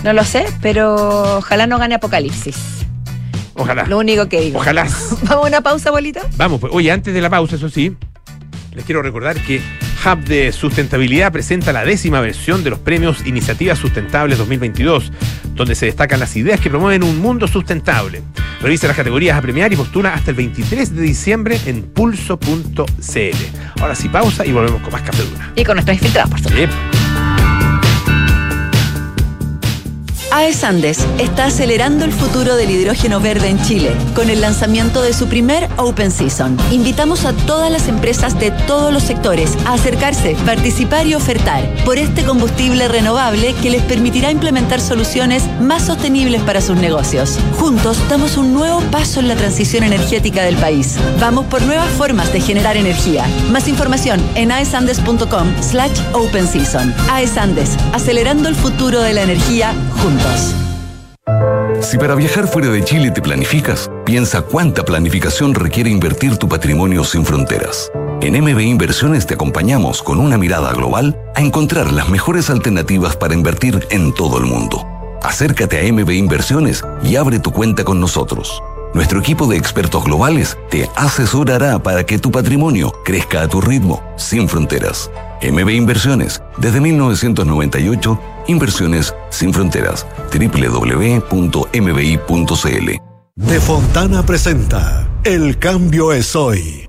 [0.04, 2.86] No lo sé, pero ojalá no gane Apocalipsis.
[3.54, 3.84] Ojalá.
[3.86, 4.60] Lo único que digo.
[4.60, 4.84] Ojalá.
[5.24, 6.20] ¿Vamos a una pausa, bolito?
[6.36, 7.96] Vamos, pues, oye, antes de la pausa, eso sí,
[8.72, 9.60] les quiero recordar que
[10.06, 15.10] Hub de Sustentabilidad presenta la décima versión de los premios Iniciativas Sustentables 2022,
[15.60, 18.22] donde se destacan las ideas que promueven un mundo sustentable.
[18.62, 22.80] Revisa las categorías a premiar y postula hasta el 23 de diciembre en pulso.cl.
[23.78, 25.52] Ahora sí, pausa y volvemos con más Café Duna.
[25.56, 26.99] Y con nuestros infiltrados, por supuesto.
[30.32, 35.12] AES Andes está acelerando el futuro del hidrógeno verde en Chile con el lanzamiento de
[35.12, 36.56] su primer Open Season.
[36.70, 41.98] Invitamos a todas las empresas de todos los sectores a acercarse, participar y ofertar por
[41.98, 47.36] este combustible renovable que les permitirá implementar soluciones más sostenibles para sus negocios.
[47.58, 50.96] Juntos damos un nuevo paso en la transición energética del país.
[51.18, 53.26] Vamos por nuevas formas de generar energía.
[53.50, 56.94] Más información en aesandes.com slash open season.
[57.10, 60.19] AES Andes, acelerando el futuro de la energía juntos.
[61.90, 67.02] Si para viajar fuera de Chile te planificas, piensa cuánta planificación requiere invertir tu patrimonio
[67.02, 67.90] sin fronteras.
[68.20, 73.34] En MB Inversiones te acompañamos con una mirada global a encontrar las mejores alternativas para
[73.34, 74.86] invertir en todo el mundo.
[75.22, 78.62] Acércate a MB Inversiones y abre tu cuenta con nosotros.
[78.92, 84.02] Nuestro equipo de expertos globales te asesorará para que tu patrimonio crezca a tu ritmo,
[84.16, 85.10] sin fronteras.
[85.42, 90.06] MB Inversiones, desde 1998, inversiones sin fronteras.
[90.32, 91.30] www.mbi.cl
[93.36, 96.88] De Fontana presenta El cambio es hoy.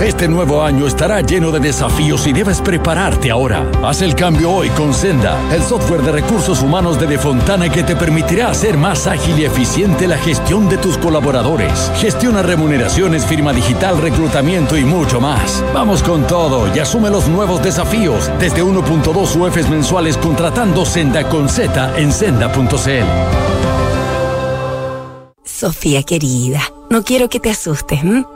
[0.00, 3.66] Este nuevo año estará lleno de desafíos y debes prepararte ahora.
[3.82, 7.96] Haz el cambio hoy con Senda, el software de recursos humanos de Defontana que te
[7.96, 11.90] permitirá hacer más ágil y eficiente la gestión de tus colaboradores.
[11.96, 15.64] Gestiona remuneraciones, firma digital, reclutamiento y mucho más.
[15.72, 21.48] Vamos con todo y asume los nuevos desafíos desde 1.2 UFs mensuales contratando Senda con
[21.48, 23.06] Z en senda.cl.
[25.42, 28.02] Sofía querida, no quiero que te asustes.
[28.02, 28.35] ¿m?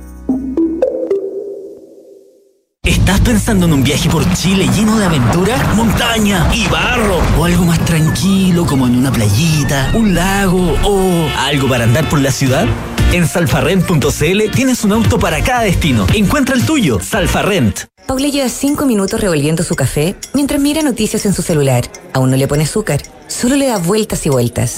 [3.11, 7.19] ¿Estás pensando en un viaje por Chile lleno de aventura, montaña y barro?
[7.37, 12.21] ¿O algo más tranquilo como en una playita, un lago o algo para andar por
[12.21, 12.65] la ciudad?
[13.11, 16.07] En salfarrent.cl tienes un auto para cada destino.
[16.13, 17.81] Encuentra el tuyo, Salfarrent.
[18.07, 21.83] Paula lleva cinco minutos revolviendo su café mientras mira noticias en su celular.
[22.13, 24.77] Aún no le pone azúcar, solo le da vueltas y vueltas.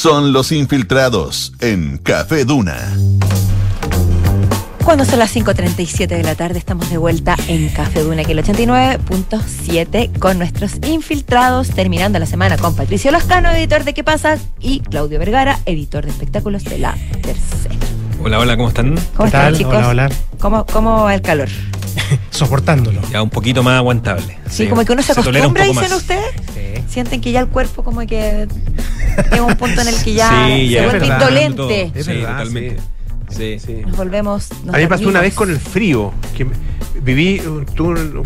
[0.00, 2.90] Son los infiltrados en Café Duna.
[4.82, 8.42] Cuando son las 5.37 de la tarde estamos de vuelta en Café Duna, que el
[8.42, 14.38] 89.7 con nuestros infiltrados, terminando la semana con Patricio Lascano, editor de ¿Qué pasa?
[14.58, 17.74] y Claudio Vergara, editor de espectáculos de La Tercera.
[18.22, 18.98] Hola, hola, ¿cómo están?
[19.14, 19.74] ¿Cómo están, chicos?
[19.74, 20.08] Hola, hola.
[20.38, 21.50] ¿Cómo, ¿Cómo va el calor?
[22.30, 23.02] Soportándolo.
[23.12, 24.38] Ya un poquito más aguantable.
[24.48, 25.92] Sí, como que uno se, un acostumbra, dicen más.
[25.92, 26.32] ustedes.
[26.88, 28.48] Sienten que ya el cuerpo como que
[29.30, 31.92] llega un punto en el que ya Sí, se ya, es vuelve verdad, indolente.
[31.94, 32.76] Es verdad, totalmente.
[33.30, 33.72] Sí, sí.
[33.86, 34.48] Nos volvemos.
[34.64, 36.46] nos A mí me pasó una vez con el frío, que
[37.02, 37.40] viví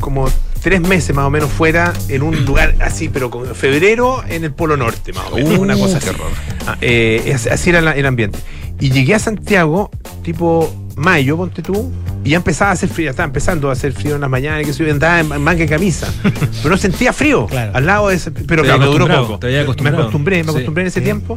[0.01, 0.27] como
[0.63, 4.53] tres meses más o menos fuera en un lugar así, pero con febrero en el
[4.53, 6.19] Polo Norte, más o menos, Uh, una cosa qué así.
[6.67, 8.39] Ah, eh, es- así era la- el ambiente.
[8.81, 9.91] Y llegué a Santiago,
[10.23, 11.93] tipo mayo, ponte tú,
[12.25, 14.63] y ya empezaba a hacer frío, ya estaba empezando a hacer frío en las mañanas,
[14.63, 16.07] y que yo andaba en manga y camisa.
[16.63, 18.31] pero no sentía frío al lado de ese.
[18.31, 19.39] Pero Te claro, me habías duró poco.
[19.39, 20.51] te Me acostumbré, me Sí.
[20.51, 21.05] acostumbré en ese Sí.
[21.05, 21.37] tiempo.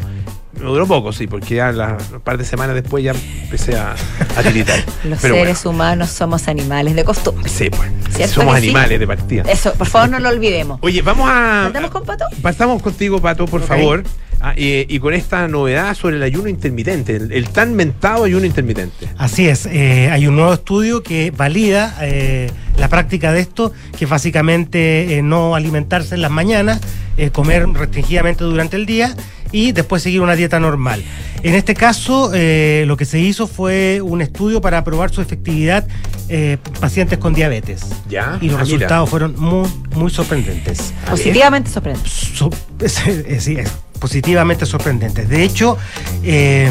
[0.60, 3.12] Me duró poco, sí, porque ya la- un par de semanas después ya
[3.43, 3.93] empecé a,
[4.36, 4.80] a tiritar.
[5.03, 7.47] Los Pero seres humanos somos animales de costumbre.
[7.47, 7.91] sí, pues.
[8.10, 8.64] ¿Cierto Somos sí?
[8.64, 9.43] animales de partida.
[9.43, 10.80] Eso, por favor, no lo olvidemos.
[10.82, 11.62] Oye, vamos a.
[11.66, 12.26] ¿Partamos con Pato?
[12.41, 14.03] Partamos contigo, Pato, por favor.
[14.39, 18.45] Ah, y, y con esta novedad sobre el ayuno intermitente, el, el tan mentado ayuno
[18.45, 19.07] intermitente.
[19.17, 24.05] Así es, eh, hay un nuevo estudio que valida eh, la práctica de esto, que
[24.05, 26.79] es básicamente eh, no alimentarse en las mañanas,
[27.17, 29.15] eh, comer restringidamente durante el día
[29.51, 31.03] y después seguir una dieta normal.
[31.41, 35.88] En este caso, eh, lo que se hizo fue un estudio para probar su efectividad
[36.29, 37.81] eh, pacientes con diabetes.
[38.09, 38.38] Ya.
[38.41, 38.65] Y los Ah, mira.
[38.65, 40.93] resultados fueron muy, muy sorprendentes.
[41.09, 42.09] Positivamente sorprendente.
[42.09, 45.29] So- es- es- sí, es positivamente sorprendentes.
[45.29, 45.77] De hecho,
[46.23, 46.69] eh,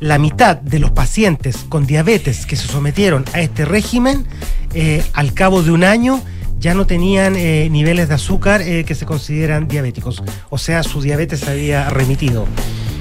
[0.00, 4.26] la mitad de los pacientes con diabetes que se sometieron a este régimen,
[4.74, 6.22] eh, al cabo de un año,
[6.58, 10.22] ya no tenían eh, niveles de azúcar eh, que se consideran diabéticos.
[10.50, 12.46] O sea, su diabetes había remitido.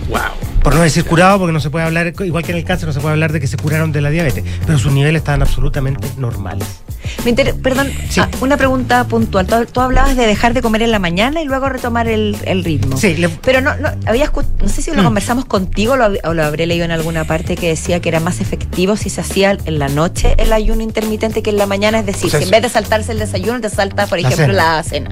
[0.09, 0.19] Wow.
[0.61, 2.93] Por no decir curado, porque no se puede hablar, igual que en el cáncer, no
[2.93, 6.07] se puede hablar de que se curaron de la diabetes, pero sus niveles estaban absolutamente
[6.17, 6.84] normales.
[7.23, 9.45] Me inter- Perdón, ah, una pregunta puntual.
[9.47, 12.63] Tú, tú hablabas de dejar de comer en la mañana y luego retomar el, el
[12.63, 12.97] ritmo.
[12.97, 15.05] Sí, le- Pero no, no, había escu- no sé si lo Mm.
[15.05, 18.09] conversamos contigo o lo, hab- o lo habré leído en alguna parte que decía que
[18.09, 21.65] era más efectivo si se hacía en la noche el ayuno intermitente que en la
[21.65, 21.99] mañana.
[21.99, 24.27] Es decir, O sea, si en vez de saltarse el desayuno, te salta, por La
[24.29, 24.75] ejemplo, cena.
[24.77, 25.11] la cena.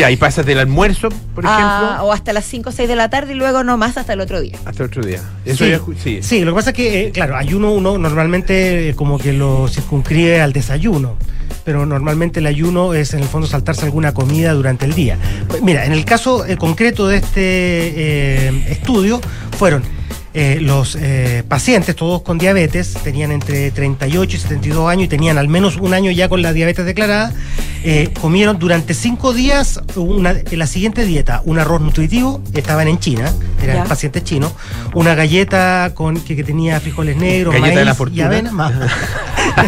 [0.00, 2.96] Ya, y pasas del almuerzo, por Ah, ejemplo, o hasta las 5 o 6 de
[2.96, 4.56] la tarde y luego no más hasta el otro día.
[4.64, 5.20] hasta el otro día.
[5.44, 6.18] Eso sí, ya sí.
[6.22, 9.68] sí, lo que pasa es que, eh, claro, ayuno uno normalmente eh, como que lo
[9.68, 11.16] circunscribe al desayuno,
[11.64, 15.18] pero normalmente el ayuno es en el fondo saltarse alguna comida durante el día.
[15.48, 19.20] Pues, Mira, en el caso eh, concreto de este eh, estudio
[19.58, 19.82] fueron
[20.32, 25.38] eh, los eh, pacientes, todos con diabetes, tenían entre 38 y 72 años y tenían
[25.38, 27.32] al menos un año ya con la diabetes declarada,
[27.82, 33.32] eh, comieron durante cinco días una, la siguiente dieta, un arroz nutritivo, estaban en China,
[33.62, 33.84] eran Ya.
[33.84, 34.52] pacientes chinos,
[34.94, 38.72] una galleta con, que, que tenía frijoles negros, Galleta de maíz y avena, más,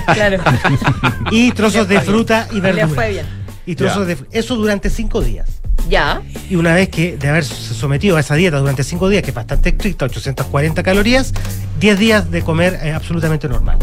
[0.15, 0.39] Claro.
[1.31, 3.27] y trozos de fruta y bien.
[3.67, 5.62] Y trozos de Eso durante cinco días.
[5.89, 6.23] Ya.
[6.49, 9.35] Y una vez que de haberse sometido a esa dieta durante cinco días, que es
[9.35, 11.33] bastante estricta, 840 calorías,
[11.81, 13.79] 10 días de comer eh, absolutamente normal.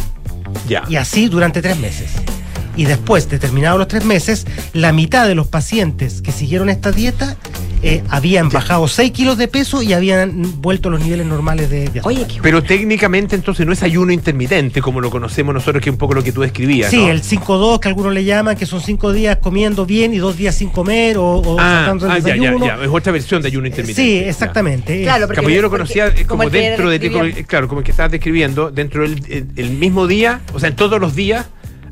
[0.67, 0.83] Ya.
[0.87, 2.11] Y así durante tres meses.
[2.75, 6.91] Y después, de terminados los tres meses, la mitad de los pacientes que siguieron esta
[6.91, 7.35] dieta
[7.81, 11.87] eh, habían bajado 6 kilos de peso y habían vuelto a los niveles normales de,
[11.89, 12.27] de azúcar.
[12.41, 16.13] Pero técnicamente entonces no es ayuno intermitente como lo conocemos nosotros, que es un poco
[16.13, 16.91] lo que tú describías.
[16.91, 17.09] Sí, ¿no?
[17.09, 20.55] el 5-2 que algunos le llaman, que son cinco días comiendo bien y dos días
[20.55, 22.83] sin comer o, o Ah, saltando el ah, ya, ya, ya.
[22.83, 24.01] Es otra versión de ayuno intermitente.
[24.01, 25.01] Sí, exactamente.
[25.03, 27.91] Claro, porque- Como yo lo conocía eh, como dentro de como- claro, como el que
[27.91, 31.45] estabas describiendo, dentro del el, el mismo día, o sea, en todos los días,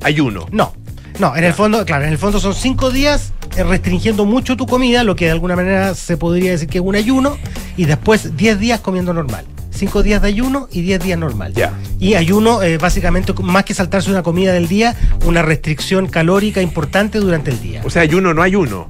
[0.04, 0.48] ayuno.
[0.52, 0.74] No,
[1.20, 4.68] no, en el fondo, claro, en el fondo son cinco días eh, restringiendo mucho tu
[4.68, 7.38] comida, lo que de alguna manera se podría decir que es un ayuno,
[7.76, 9.46] y después 10 días comiendo normal.
[9.72, 11.54] Cinco días de ayuno y 10 días normal.
[11.54, 11.72] Ya.
[12.00, 14.96] Y ayuno, eh, básicamente, más que saltarse una comida del día,
[15.26, 17.82] una restricción calórica importante durante el día.
[17.86, 18.90] O sea, ayuno no ayuno.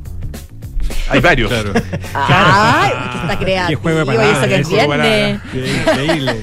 [1.09, 1.51] Hay varios.
[2.13, 3.71] Ay, que está creativo.
[3.79, 5.39] Y juego de y eso palabras, que es entiende.
[5.53, 6.33] En la,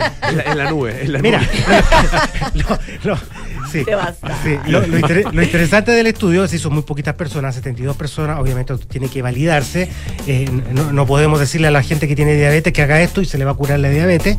[0.47, 1.49] en la nube, en la Mira, nube.
[3.05, 3.19] lo- lo-
[3.81, 3.85] sí.
[4.45, 8.39] Sí, lo, lo inter- lo interesante del estudio, si son muy poquitas personas, 72 personas,
[8.39, 9.89] obviamente tiene que validarse.
[10.27, 13.25] eh, no, no podemos decirle a la gente que tiene diabetes que haga esto y
[13.27, 14.37] se le va a curar la diabetes.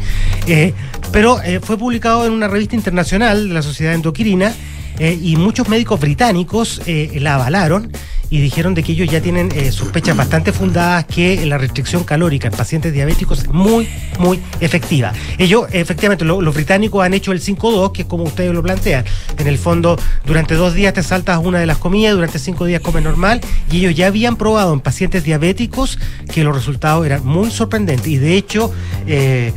[0.47, 0.73] eh,
[1.11, 4.53] pero eh, fue publicado en una revista internacional de la Sociedad Endocrina
[4.99, 7.91] eh, y muchos médicos británicos eh, la avalaron
[8.27, 12.47] y dijeron de que ellos ya tienen eh, sospechas bastante fundadas que la restricción calórica
[12.47, 13.87] en pacientes diabéticos es muy,
[14.19, 15.13] muy efectiva.
[15.37, 19.05] Ellos, efectivamente, lo- los británicos han hecho el 5-2, que es como ustedes lo plantean.
[19.37, 22.81] En el fondo, durante dos días te saltas una de las comidas, durante cinco días
[22.81, 23.41] comes normal,
[23.71, 25.99] y ellos ya habían probado en pacientes diabéticos
[26.33, 28.07] que los resultados eran muy sorprendentes.
[28.07, 28.71] Y de hecho,
[29.05, 29.53] eh,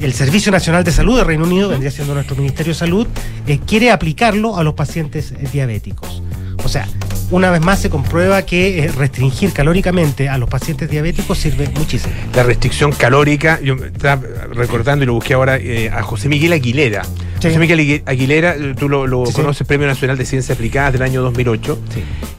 [0.00, 3.06] el Servicio Nacional de Salud de Reino Unido, vendría siendo nuestro Ministerio de Salud,
[3.46, 6.22] eh, quiere aplicarlo a los pacientes eh, diabéticos.
[6.64, 6.86] O sea,
[7.30, 12.12] una vez más se comprueba que eh, restringir calóricamente a los pacientes diabéticos sirve muchísimo.
[12.34, 14.22] La restricción calórica, yo estaba
[14.52, 17.04] recordando y lo busqué ahora eh, a José Miguel Aguilera.
[17.04, 17.48] Sí.
[17.48, 19.36] José Miguel Agu- Aguilera, tú lo, lo Sí, sí.
[19.40, 21.78] conoces, Premio Nacional de Ciencias Aplicadas del año 2008.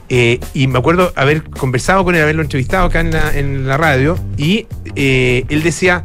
[0.08, 3.76] Eh, y me acuerdo haber conversado con él, haberlo entrevistado acá en la, en la
[3.78, 6.02] radio, y eh, él decía,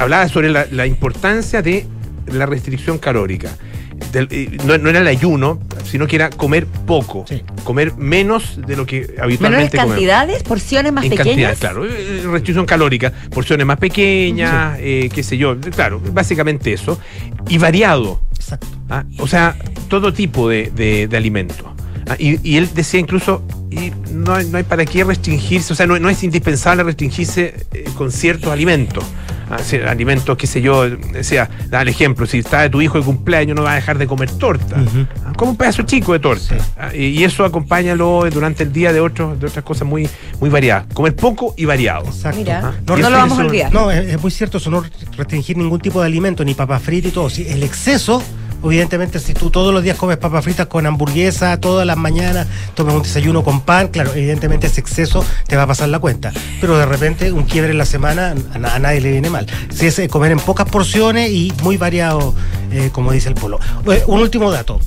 [0.00, 1.86] hablaba sobre la, la importancia de
[2.26, 3.48] la restricción calórica.
[4.12, 7.26] Del- eh, no, no era el ayuno, sino que era comer poco,
[7.64, 9.94] comer menos de lo que Menores habitualmente comemos.
[9.96, 11.28] cantidades, porciones más En pequeñas.
[11.28, 11.84] cantidad, claro.
[11.86, 15.58] Eh, Restricción calórica, porciones más pequeñas, eh, qué sé yo.
[15.60, 16.98] Claro, básicamente eso.
[17.48, 18.22] Y variado.
[18.34, 18.66] Exacto.
[18.88, 19.54] Ah, O sea,
[19.88, 21.74] todo tipo de, de, de alimento.
[22.08, 25.76] Ah, y, y él decía incluso, y no, hay, no hay para qué restringirse, o
[25.76, 29.04] sea, no, no es indispensable restringirse eh, con ciertos alimentos.
[29.86, 33.56] Alimentos, qué sé yo, decía, da el ejemplo, si está de tu hijo de cumpleaños
[33.56, 34.76] no va a dejar de comer torta.
[35.24, 36.56] Ah, Como un pedazo chico de torta.
[36.78, 40.08] Ah, y, eso acompáñalo durante el día de, otros de otras cosas muy,
[40.40, 40.86] muy variadas.
[40.94, 42.06] Comer poco y variado.
[42.06, 42.38] Exacto.
[42.38, 43.72] Mira, Ah, no lo vamos a olvidar.
[43.72, 44.84] No, es, es muy cierto eso, no
[45.16, 47.30] restringir ningún tipo de alimento, ni papas fritas y todo.
[47.30, 48.22] Si el exceso,
[48.64, 52.94] evidentemente, si tú todos los días comes papas fritas con hamburguesa, todas las mañanas tomas
[52.94, 56.32] un desayuno con pan, claro, evidentemente ese exceso te va a pasar la cuenta.
[56.60, 59.46] Pero de repente un quiebre en la semana a, na- a nadie le viene mal.
[59.72, 62.34] Si es eh, comer en pocas porciones y muy variado,
[62.72, 63.58] eh, como dice el polo.
[63.90, 64.80] Eh, un último dato.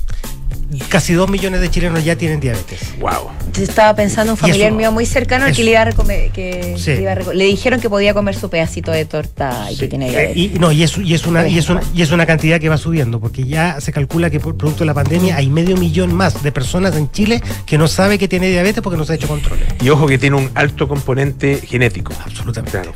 [0.88, 2.80] Casi dos millones de chilenos ya tienen diabetes.
[2.98, 3.30] Wow.
[3.60, 6.74] Estaba pensando un familiar eso- mío muy cercano al que eso- le iba a que
[6.78, 6.90] Sí.
[6.94, 9.88] le, iba a reco- le dijeron que podía comer su pedacito de torta y que
[9.88, 10.36] tiene diabetes.
[10.36, 12.68] Y, no, y es, y, es una, y, es una, y es una cantidad que
[12.68, 16.14] va subiendo, porque ya se calcula que por producto de la pandemia hay medio millón
[16.14, 19.16] más de personas en Chile que no sabe que tiene diabetes porque no se ha
[19.16, 19.66] hecho controles.
[19.82, 22.12] Y ojo que tiene un alto componente genético.
[22.24, 22.78] Absolutamente.
[22.78, 22.92] Claro.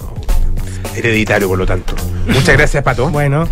[0.96, 1.94] Hereditario, por lo tanto.
[2.26, 3.08] Muchas gracias, Pato.
[3.10, 3.48] Bueno.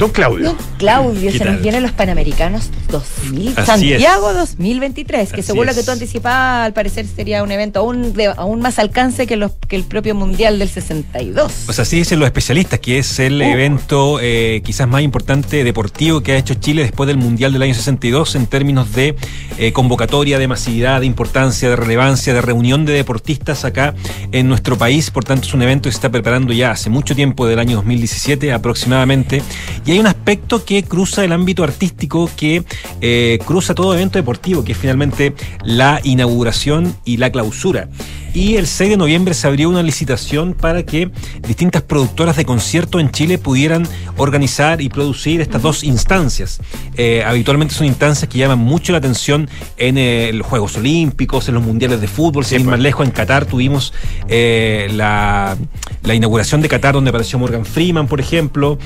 [0.00, 0.56] Don Claudio.
[0.78, 5.74] Claudio, ¿Qué se nos vienen los Panamericanos 2000, Así Santiago 2023, que Así según lo
[5.74, 9.52] que tú anticipabas, al parecer sería un evento aún, de, aún más alcance que, los,
[9.68, 11.52] que el propio Mundial del 62.
[11.66, 16.32] Pues así dicen los especialistas, que es el evento eh, quizás más importante deportivo que
[16.32, 19.16] ha hecho Chile después del Mundial del año 62 en términos de
[19.58, 23.94] eh, convocatoria, de masividad, de importancia, de relevancia, de reunión de deportistas acá
[24.32, 25.10] en nuestro país.
[25.10, 27.76] Por tanto, es un evento que se está preparando ya hace mucho tiempo, del año
[27.76, 29.42] 2017 aproximadamente.
[29.89, 32.64] Y hay un aspecto que cruza el ámbito artístico, que
[33.00, 35.34] eh, cruza todo evento deportivo, que es finalmente
[35.64, 37.88] la inauguración y la clausura.
[38.32, 41.10] Y el 6 de noviembre se abrió una licitación para que
[41.46, 46.60] distintas productoras de conciertos en Chile pudieran organizar y producir estas dos instancias.
[46.96, 51.54] Eh, habitualmente son instancias que llaman mucho la atención en eh, los Juegos Olímpicos, en
[51.54, 52.44] los Mundiales de Fútbol.
[52.44, 53.92] Sin ir más lejos, en Qatar tuvimos
[54.28, 55.56] eh, la,
[56.04, 58.78] la inauguración de Qatar, donde apareció Morgan Freeman, por ejemplo,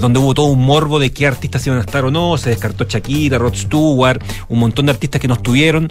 [0.00, 2.36] donde hubo todo un morbo de qué artistas iban a estar o no.
[2.36, 5.88] Se descartó Shakira, Rod Stewart, un montón de artistas que no estuvieron.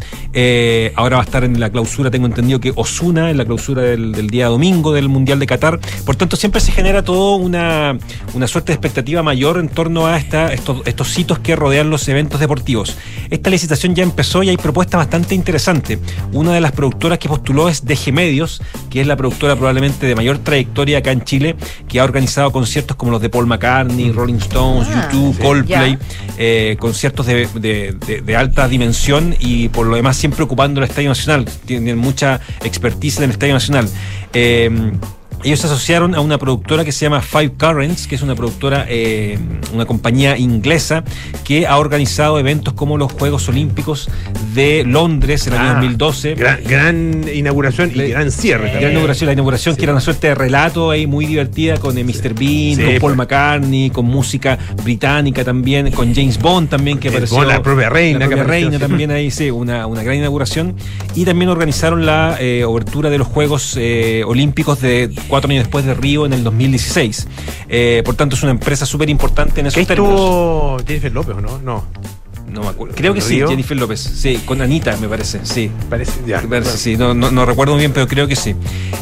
[0.95, 4.11] Ahora va a estar en la clausura, tengo entendido que Osuna, en la clausura del,
[4.11, 5.79] del día domingo del Mundial de Qatar.
[6.05, 7.97] Por tanto, siempre se genera todo una,
[8.33, 12.07] una suerte de expectativa mayor en torno a esta, estos, estos hitos que rodean los
[12.07, 12.95] eventos deportivos.
[13.29, 15.99] Esta licitación ya empezó y hay propuestas bastante interesantes.
[16.33, 20.15] Una de las productoras que postuló es DG Medios, que es la productora probablemente de
[20.15, 21.55] mayor trayectoria acá en Chile,
[21.87, 25.41] que ha organizado conciertos como los de Paul McCartney, Rolling Stones, Ah, YouTube, sí.
[25.43, 25.97] Coldplay,
[26.37, 30.89] eh, conciertos de, de- de- de alta dimensión y por lo demás siempre ocupando el
[30.89, 31.45] Estadio Nacional.
[31.65, 32.39] Tienen mucha
[32.87, 33.89] expertise en el Estadio Nacional.
[34.33, 34.69] Eh,
[35.43, 38.85] ellos se asociaron a una productora que se llama Five Currents, que es una productora,
[38.89, 39.37] eh,
[39.73, 41.03] una compañía inglesa
[41.43, 44.09] que ha organizado eventos como los Juegos Olímpicos
[44.53, 46.35] de Londres en el año Ah, 2012.
[46.35, 48.91] Gran, gran inauguración y gran cierre también.
[48.91, 52.33] inauguración, la inauguración que era una suerte de relato ahí muy divertida con eh, Mr.
[52.33, 53.15] Bean, Sí, con Paul pues.
[53.17, 57.37] McCartney, con música británica también, con James Bond también que apareció.
[57.37, 60.75] con la propia reina La propia reina también ahí, sí, una, una gran inauguración.
[61.15, 65.85] Y también organizaron la eh, obertura de los Juegos eh, Olímpicos de cuatro años después
[65.85, 67.27] de Río en el 2016.
[67.69, 70.83] Eh, por tanto, es una empresa súper importante en esos ¿Qué términos.
[70.85, 71.59] Jennifer López no?
[71.59, 71.85] No.
[72.51, 72.95] No me acuerdo.
[72.95, 73.41] Creo que sí.
[73.47, 73.99] Jennifer López.
[73.99, 75.41] Sí, con Anita, me parece.
[75.43, 75.69] Sí.
[75.89, 76.41] Parece, ya.
[76.41, 76.97] Me parece, sí.
[76.97, 78.55] No, no, no recuerdo muy bien, pero creo que sí.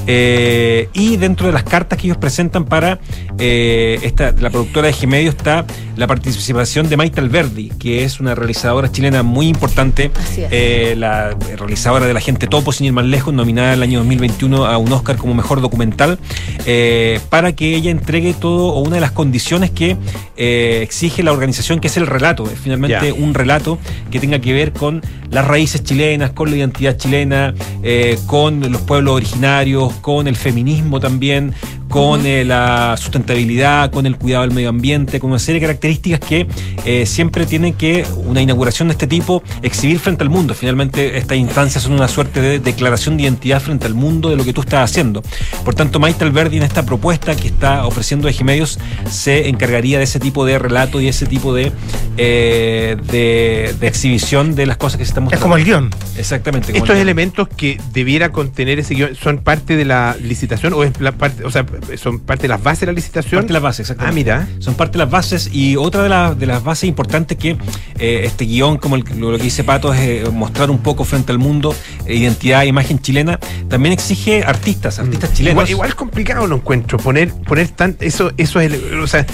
[0.08, 3.00] Eh, y dentro de las cartas que ellos presentan para
[3.38, 5.66] eh, esta, la productora de G-Medio está
[5.96, 10.12] la participación de Maite Alberdi, que es una realizadora chilena muy importante.
[10.20, 10.50] Así es.
[10.52, 14.66] Eh, la realizadora de La Gente Topo, sin ir más lejos, nominada el año 2021
[14.66, 16.20] a un Oscar como mejor documental,
[16.66, 19.98] eh, para que ella entregue todo o una de las condiciones que
[20.36, 22.50] eh, exige la organización, que es el relato.
[22.52, 23.14] Es finalmente Ya.
[23.14, 23.78] un relato
[24.10, 28.82] que tenga que ver con las raíces chilenas, con la identidad chilena, eh, con los
[28.82, 31.54] pueblos originarios, con el feminismo también,
[31.96, 36.20] con eh, la sustentabilidad, con el cuidado del medio ambiente, con una serie de características
[36.20, 36.46] que
[36.84, 40.54] eh, siempre tienen que una inauguración de este tipo exhibir frente al mundo.
[40.54, 44.44] Finalmente estas instancias son una suerte de declaración de identidad frente al mundo de lo
[44.44, 45.24] que tú estás haciendo.
[45.64, 48.78] Por tanto, Maite Alberdi en esta propuesta que está ofreciendo Ejimedios
[49.10, 51.72] se encargaría de ese tipo de relato y ese tipo de,
[52.18, 55.44] eh, de, de exhibición de las cosas que se están mostrando.
[55.44, 55.92] como el guion.
[56.18, 56.74] Exactamente.
[56.74, 57.08] como ¿Estos el guion.
[57.08, 61.46] elementos que debiera contener ese guion son parte de la licitación o es la parte,
[61.46, 61.66] o sea,
[61.98, 63.40] son parte de las bases de la licitación?
[63.42, 64.32] Parte de las bases, exactamente.
[64.32, 64.62] Ah, mira.
[64.62, 67.58] Son parte de las bases y otra de, las de las bases importantes que
[68.00, 71.32] eh, este guion, como el- lo, que dice Pato, es eh, mostrar un poco frente
[71.32, 71.76] al mundo
[72.06, 75.54] eh, identidad e imagen chilena, también exige artistas, artistas chilenos.
[75.54, 79.26] Igual, igual complicado lo encuentro, poner, poner tan, eso, eso es, el- o sea,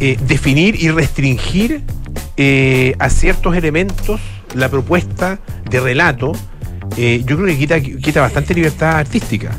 [0.00, 1.82] eh, definir y restringir
[2.98, 4.20] a ciertos elementos
[4.54, 5.38] la propuesta
[5.70, 6.32] de relato,
[6.96, 9.50] yo creo que quita, quita bastante libertad artística.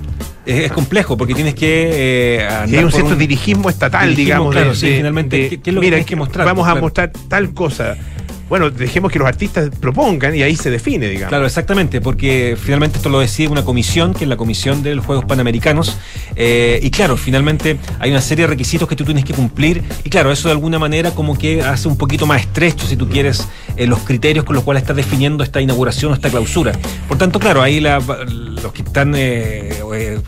[0.47, 4.51] Es, es complejo porque tienes que eh, hay un cierto dirigismo estatal, dirigismo, digamos.
[4.53, 6.45] claro, de- sí, de- finalmente, de, ¿qué, qué es lo que mira, tienes que mostrar?
[6.45, 6.81] Vamos a Claro.
[6.81, 7.97] mostrar tal cosa.
[8.49, 11.29] Bueno, dejemos que los artistas propongan y ahí se define, digamos.
[11.29, 15.05] Claro, exactamente, porque finalmente esto lo decide una comisión, que es la Comisión de los
[15.05, 15.97] Juegos Panamericanos,
[16.35, 20.09] eh, y claro, finalmente hay una serie de requisitos que tú tienes que cumplir, y
[20.09, 23.45] claro, eso de alguna manera como que hace un poquito más estrecho, si tú quieres,
[23.75, 26.71] eh, los criterios con los cuales estás definiendo esta inauguración o esta clausura.
[27.07, 29.73] Por tanto, claro, ahí los que están eh,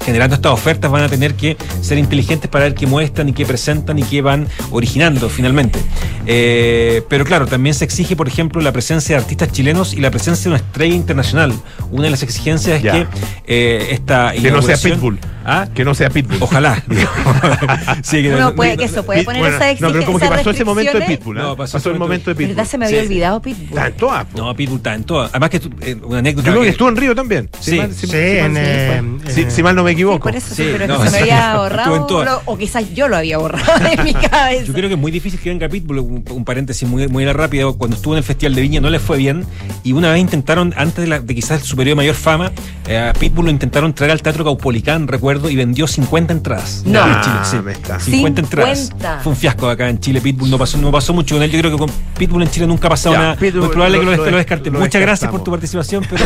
[0.03, 3.45] generando estas ofertas van a tener que ser inteligentes para ver qué muestran y qué
[3.45, 5.79] presentan y qué van originando finalmente.
[6.25, 10.43] Pero claro, también se exige, por ejemplo, la presencia de artistas chilenos y la presencia
[10.43, 11.53] de una estrella internacional.
[11.91, 12.91] Una de las exigencias es Ya.
[12.93, 13.07] que
[13.47, 15.19] eh, esta Que no sea Pitbull.
[15.51, 15.67] ¿Ah?
[15.73, 16.37] Que no sea Pitbull.
[16.41, 16.83] Ojalá.
[18.03, 20.27] Sí, que Uno no- puede, que eso puede poner Bueno, esa no, pero como que
[20.27, 21.05] pasó ese momento de.
[21.05, 21.37] Pitbull.
[21.37, 21.41] ¿eh?
[21.41, 22.55] No, pasó, pasó el momento de Pitbull.
[22.55, 22.69] ¿Verdad?
[22.69, 23.05] Se me había Sí.
[23.07, 23.67] olvidado Pitbull.
[23.69, 24.25] Está en todas.
[24.25, 24.37] po.
[24.37, 25.29] No, Pitbull está en todas.
[25.31, 26.47] Además que eh, una anécdota.
[26.47, 27.49] Yo creo que que- estuvo en Río también.
[27.59, 27.77] Si Sí.
[27.77, 30.19] mal- si- Sí, en, eh, eh, si mal no me equivoco.
[30.19, 31.23] Por eso sí, Sí, pero no, que se me sí.
[31.23, 31.95] había Estuvo borrado.
[31.95, 32.25] en todas.
[32.29, 34.65] lo- o quizás yo lo había borrado de mi cabeza.
[34.65, 37.77] Yo creo que es muy difícil que venga Pitbull, un, un paréntesis muy, muy rápido,
[37.77, 39.45] cuando estuvo en el Festival de Viña no le fue bien
[39.83, 42.51] y una vez intentaron, antes de, la- de quizás su periodo de mayor fama,
[42.87, 46.81] eh, a Pitbull lo intentaron traer al Teatro Caupolicán, recuerdo, y vendió 50 entradas.
[46.85, 47.05] No.
[47.05, 47.55] En Chile, sí.
[47.57, 47.99] Ah, me está.
[47.99, 48.79] 50 entradas.
[48.87, 49.19] 50.
[49.23, 51.59] Fue un fiasco acá en Chile, Pitbull no pasó, no pasó mucho con él, yo
[51.59, 53.35] creo que con Pitbull en Chile nunca ha pasado Ya, nada.
[53.35, 54.73] Pitbull, Muy probable lo- que lo, lo- lo descarten.
[54.73, 56.25] Muchas gracias por tu participación, pero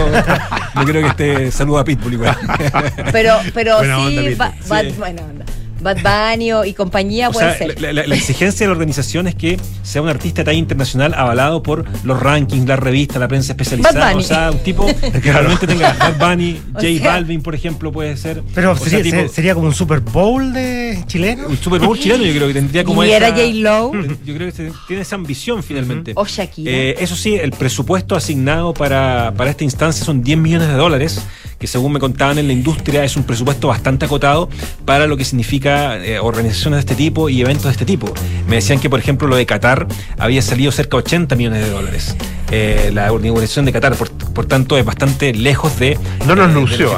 [0.75, 2.37] yo creo que este saludo a Pitbull igual.
[3.11, 4.35] Pero, pero Buena onda, sí, Pitbull.
[4.37, 4.91] Ba- Bad, Sí.
[4.97, 5.45] buena onda.
[5.83, 7.81] Bad Bunny o- y compañía O puede sea, ser.
[7.81, 11.13] la, la- la exigencia de la organización es que sea un artista de talla internacional
[11.13, 13.99] avalado por los rankings, la revista, la prensa especializada.
[13.99, 14.23] Bad Bunny.
[14.23, 14.85] O sea, un tipo
[15.21, 18.41] que realmente tenga Bad Bunny, O J sea- Balvin, por ejemplo, puede ser.
[18.55, 21.47] Pero sea, sería, tipo, sería como un Super Bowl de chileno.
[21.47, 23.91] un Super Bowl chileno, yo creo que tendría como y esa- era J-Lo
[24.25, 26.13] Yo creo que tiene esa ambición finalmente.
[26.15, 26.71] o Shakira.
[26.71, 31.21] Eh, eso sí, el presupuesto asignado para, para esta instancia son 10 millones de dólares,
[31.63, 34.49] que según me contaban en la industria es un presupuesto bastante acotado
[34.83, 38.13] para lo que significa eh, organizaciones de este tipo y eventos de este tipo.
[38.49, 39.87] Me decían que, por ejemplo, lo de Qatar
[40.17, 42.17] había salido cerca de 80 millones de dólares.
[42.51, 45.97] Eh, la organización de Qatar, por, por tanto, es bastante lejos de...
[46.27, 46.91] No nos lo lució,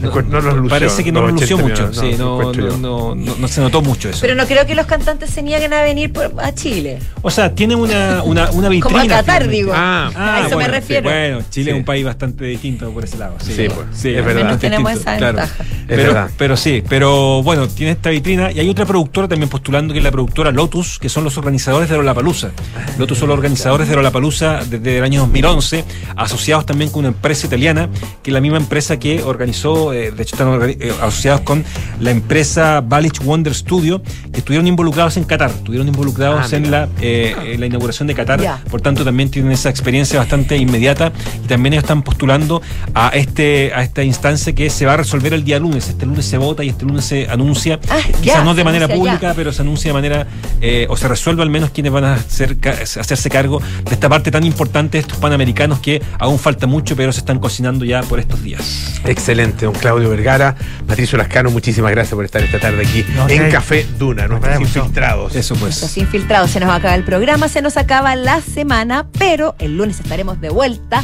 [0.00, 0.68] No, no nos lució.
[0.70, 1.88] Parece que no los nos lució 80 mucho.
[1.90, 2.78] millones, sí, no, no, encuentro no, yo.
[2.78, 4.18] no, no- no se notó mucho eso.
[4.20, 6.98] Pero no creo que los cantantes se nieguen a venir por- a Chile.
[7.22, 9.00] O sea, tiene una, una, una vitrina.
[9.00, 9.72] Como a Qatar, digo.
[9.74, 11.02] Ah, a eso bueno, me refiero.
[11.08, 11.70] sí, bueno, Chile Sí.
[11.70, 13.36] es un país bastante distinto por ese lado.
[13.40, 14.58] Sí, Sí, pues, es verdad.
[14.58, 15.64] tenemos distinto, esa ventaja.
[15.86, 16.30] Pero, verdad.
[16.38, 20.04] pero sí, pero bueno, tiene esta vitrina y hay otra productora también postulando que es
[20.04, 22.50] la productora Lotus, que son los organizadores de Lollapalooza.
[22.98, 25.84] Lotus son los organizadores de Lollapalooza desde el año 2011,
[26.16, 27.88] asociados también con una empresa italiana,
[28.22, 31.64] que es la misma empresa que organizó, eh, de hecho están eh, asociados con
[32.00, 36.88] la empresa Balich Wonder Studio, que estuvieron involucrados en Qatar, estuvieron involucrados Ah, en, la,
[37.00, 41.12] eh, en la inauguración de Qatar, por tanto también tienen esa experiencia bastante inmediata
[41.44, 42.62] y también ellos están postulando
[42.94, 45.88] a este a esta instancia que se va a resolver el día lunes.
[45.88, 49.12] Este lunes se vota y este lunes se anuncia, Ah, quizás no de manera anuncia
[49.12, 50.26] pública, pero se anuncia de manera,
[50.60, 54.30] eh, o se resuelve al menos quienes van a hacer, hacerse cargo de esta parte
[54.30, 58.18] tan importante de estos panamericanos que aún falta mucho, pero se están cocinando ya por
[58.20, 59.00] estos días.
[59.04, 60.54] Excelente, don Claudio Vergara,
[60.86, 63.50] Patricio Lascano, muchísimas gracias por estar esta tarde aquí No, en sí.
[63.50, 64.62] Café Duna, nuestros chao.
[64.62, 65.34] infiltrados.
[65.34, 65.96] Eso pues.
[65.96, 66.50] infiltrados.
[66.50, 70.50] Se nos acaba el programa, se nos acaba la semana, pero el lunes estaremos de
[70.50, 71.02] vuelta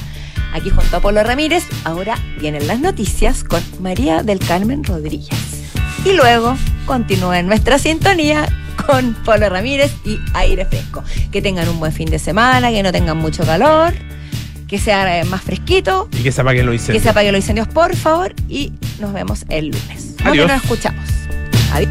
[0.52, 1.64] aquí junto a Polo Ramírez.
[1.84, 5.30] Ahora vienen las noticias con María del Carmen Rodríguez.
[6.04, 6.56] Y luego
[6.86, 8.46] continúa en nuestra sintonía
[8.86, 11.02] con Polo Ramírez y aire fresco.
[11.32, 13.92] Que tengan un buen fin de semana, que no tengan mucho calor,
[14.68, 17.02] que sea eh, más fresquito, Y que se apaguen los que incendios.
[17.04, 20.14] se apaguen los incendios, por favor, y nos vemos el lunes.
[20.24, 21.04] No, que nos escuchamos.
[21.72, 21.90] Adiós.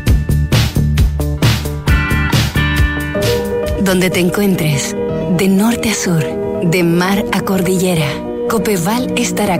[3.81, 4.95] Donde te encuentres,
[5.37, 6.23] de norte a sur,
[6.63, 8.07] de mar a cordillera,
[8.49, 9.53] Copeval estará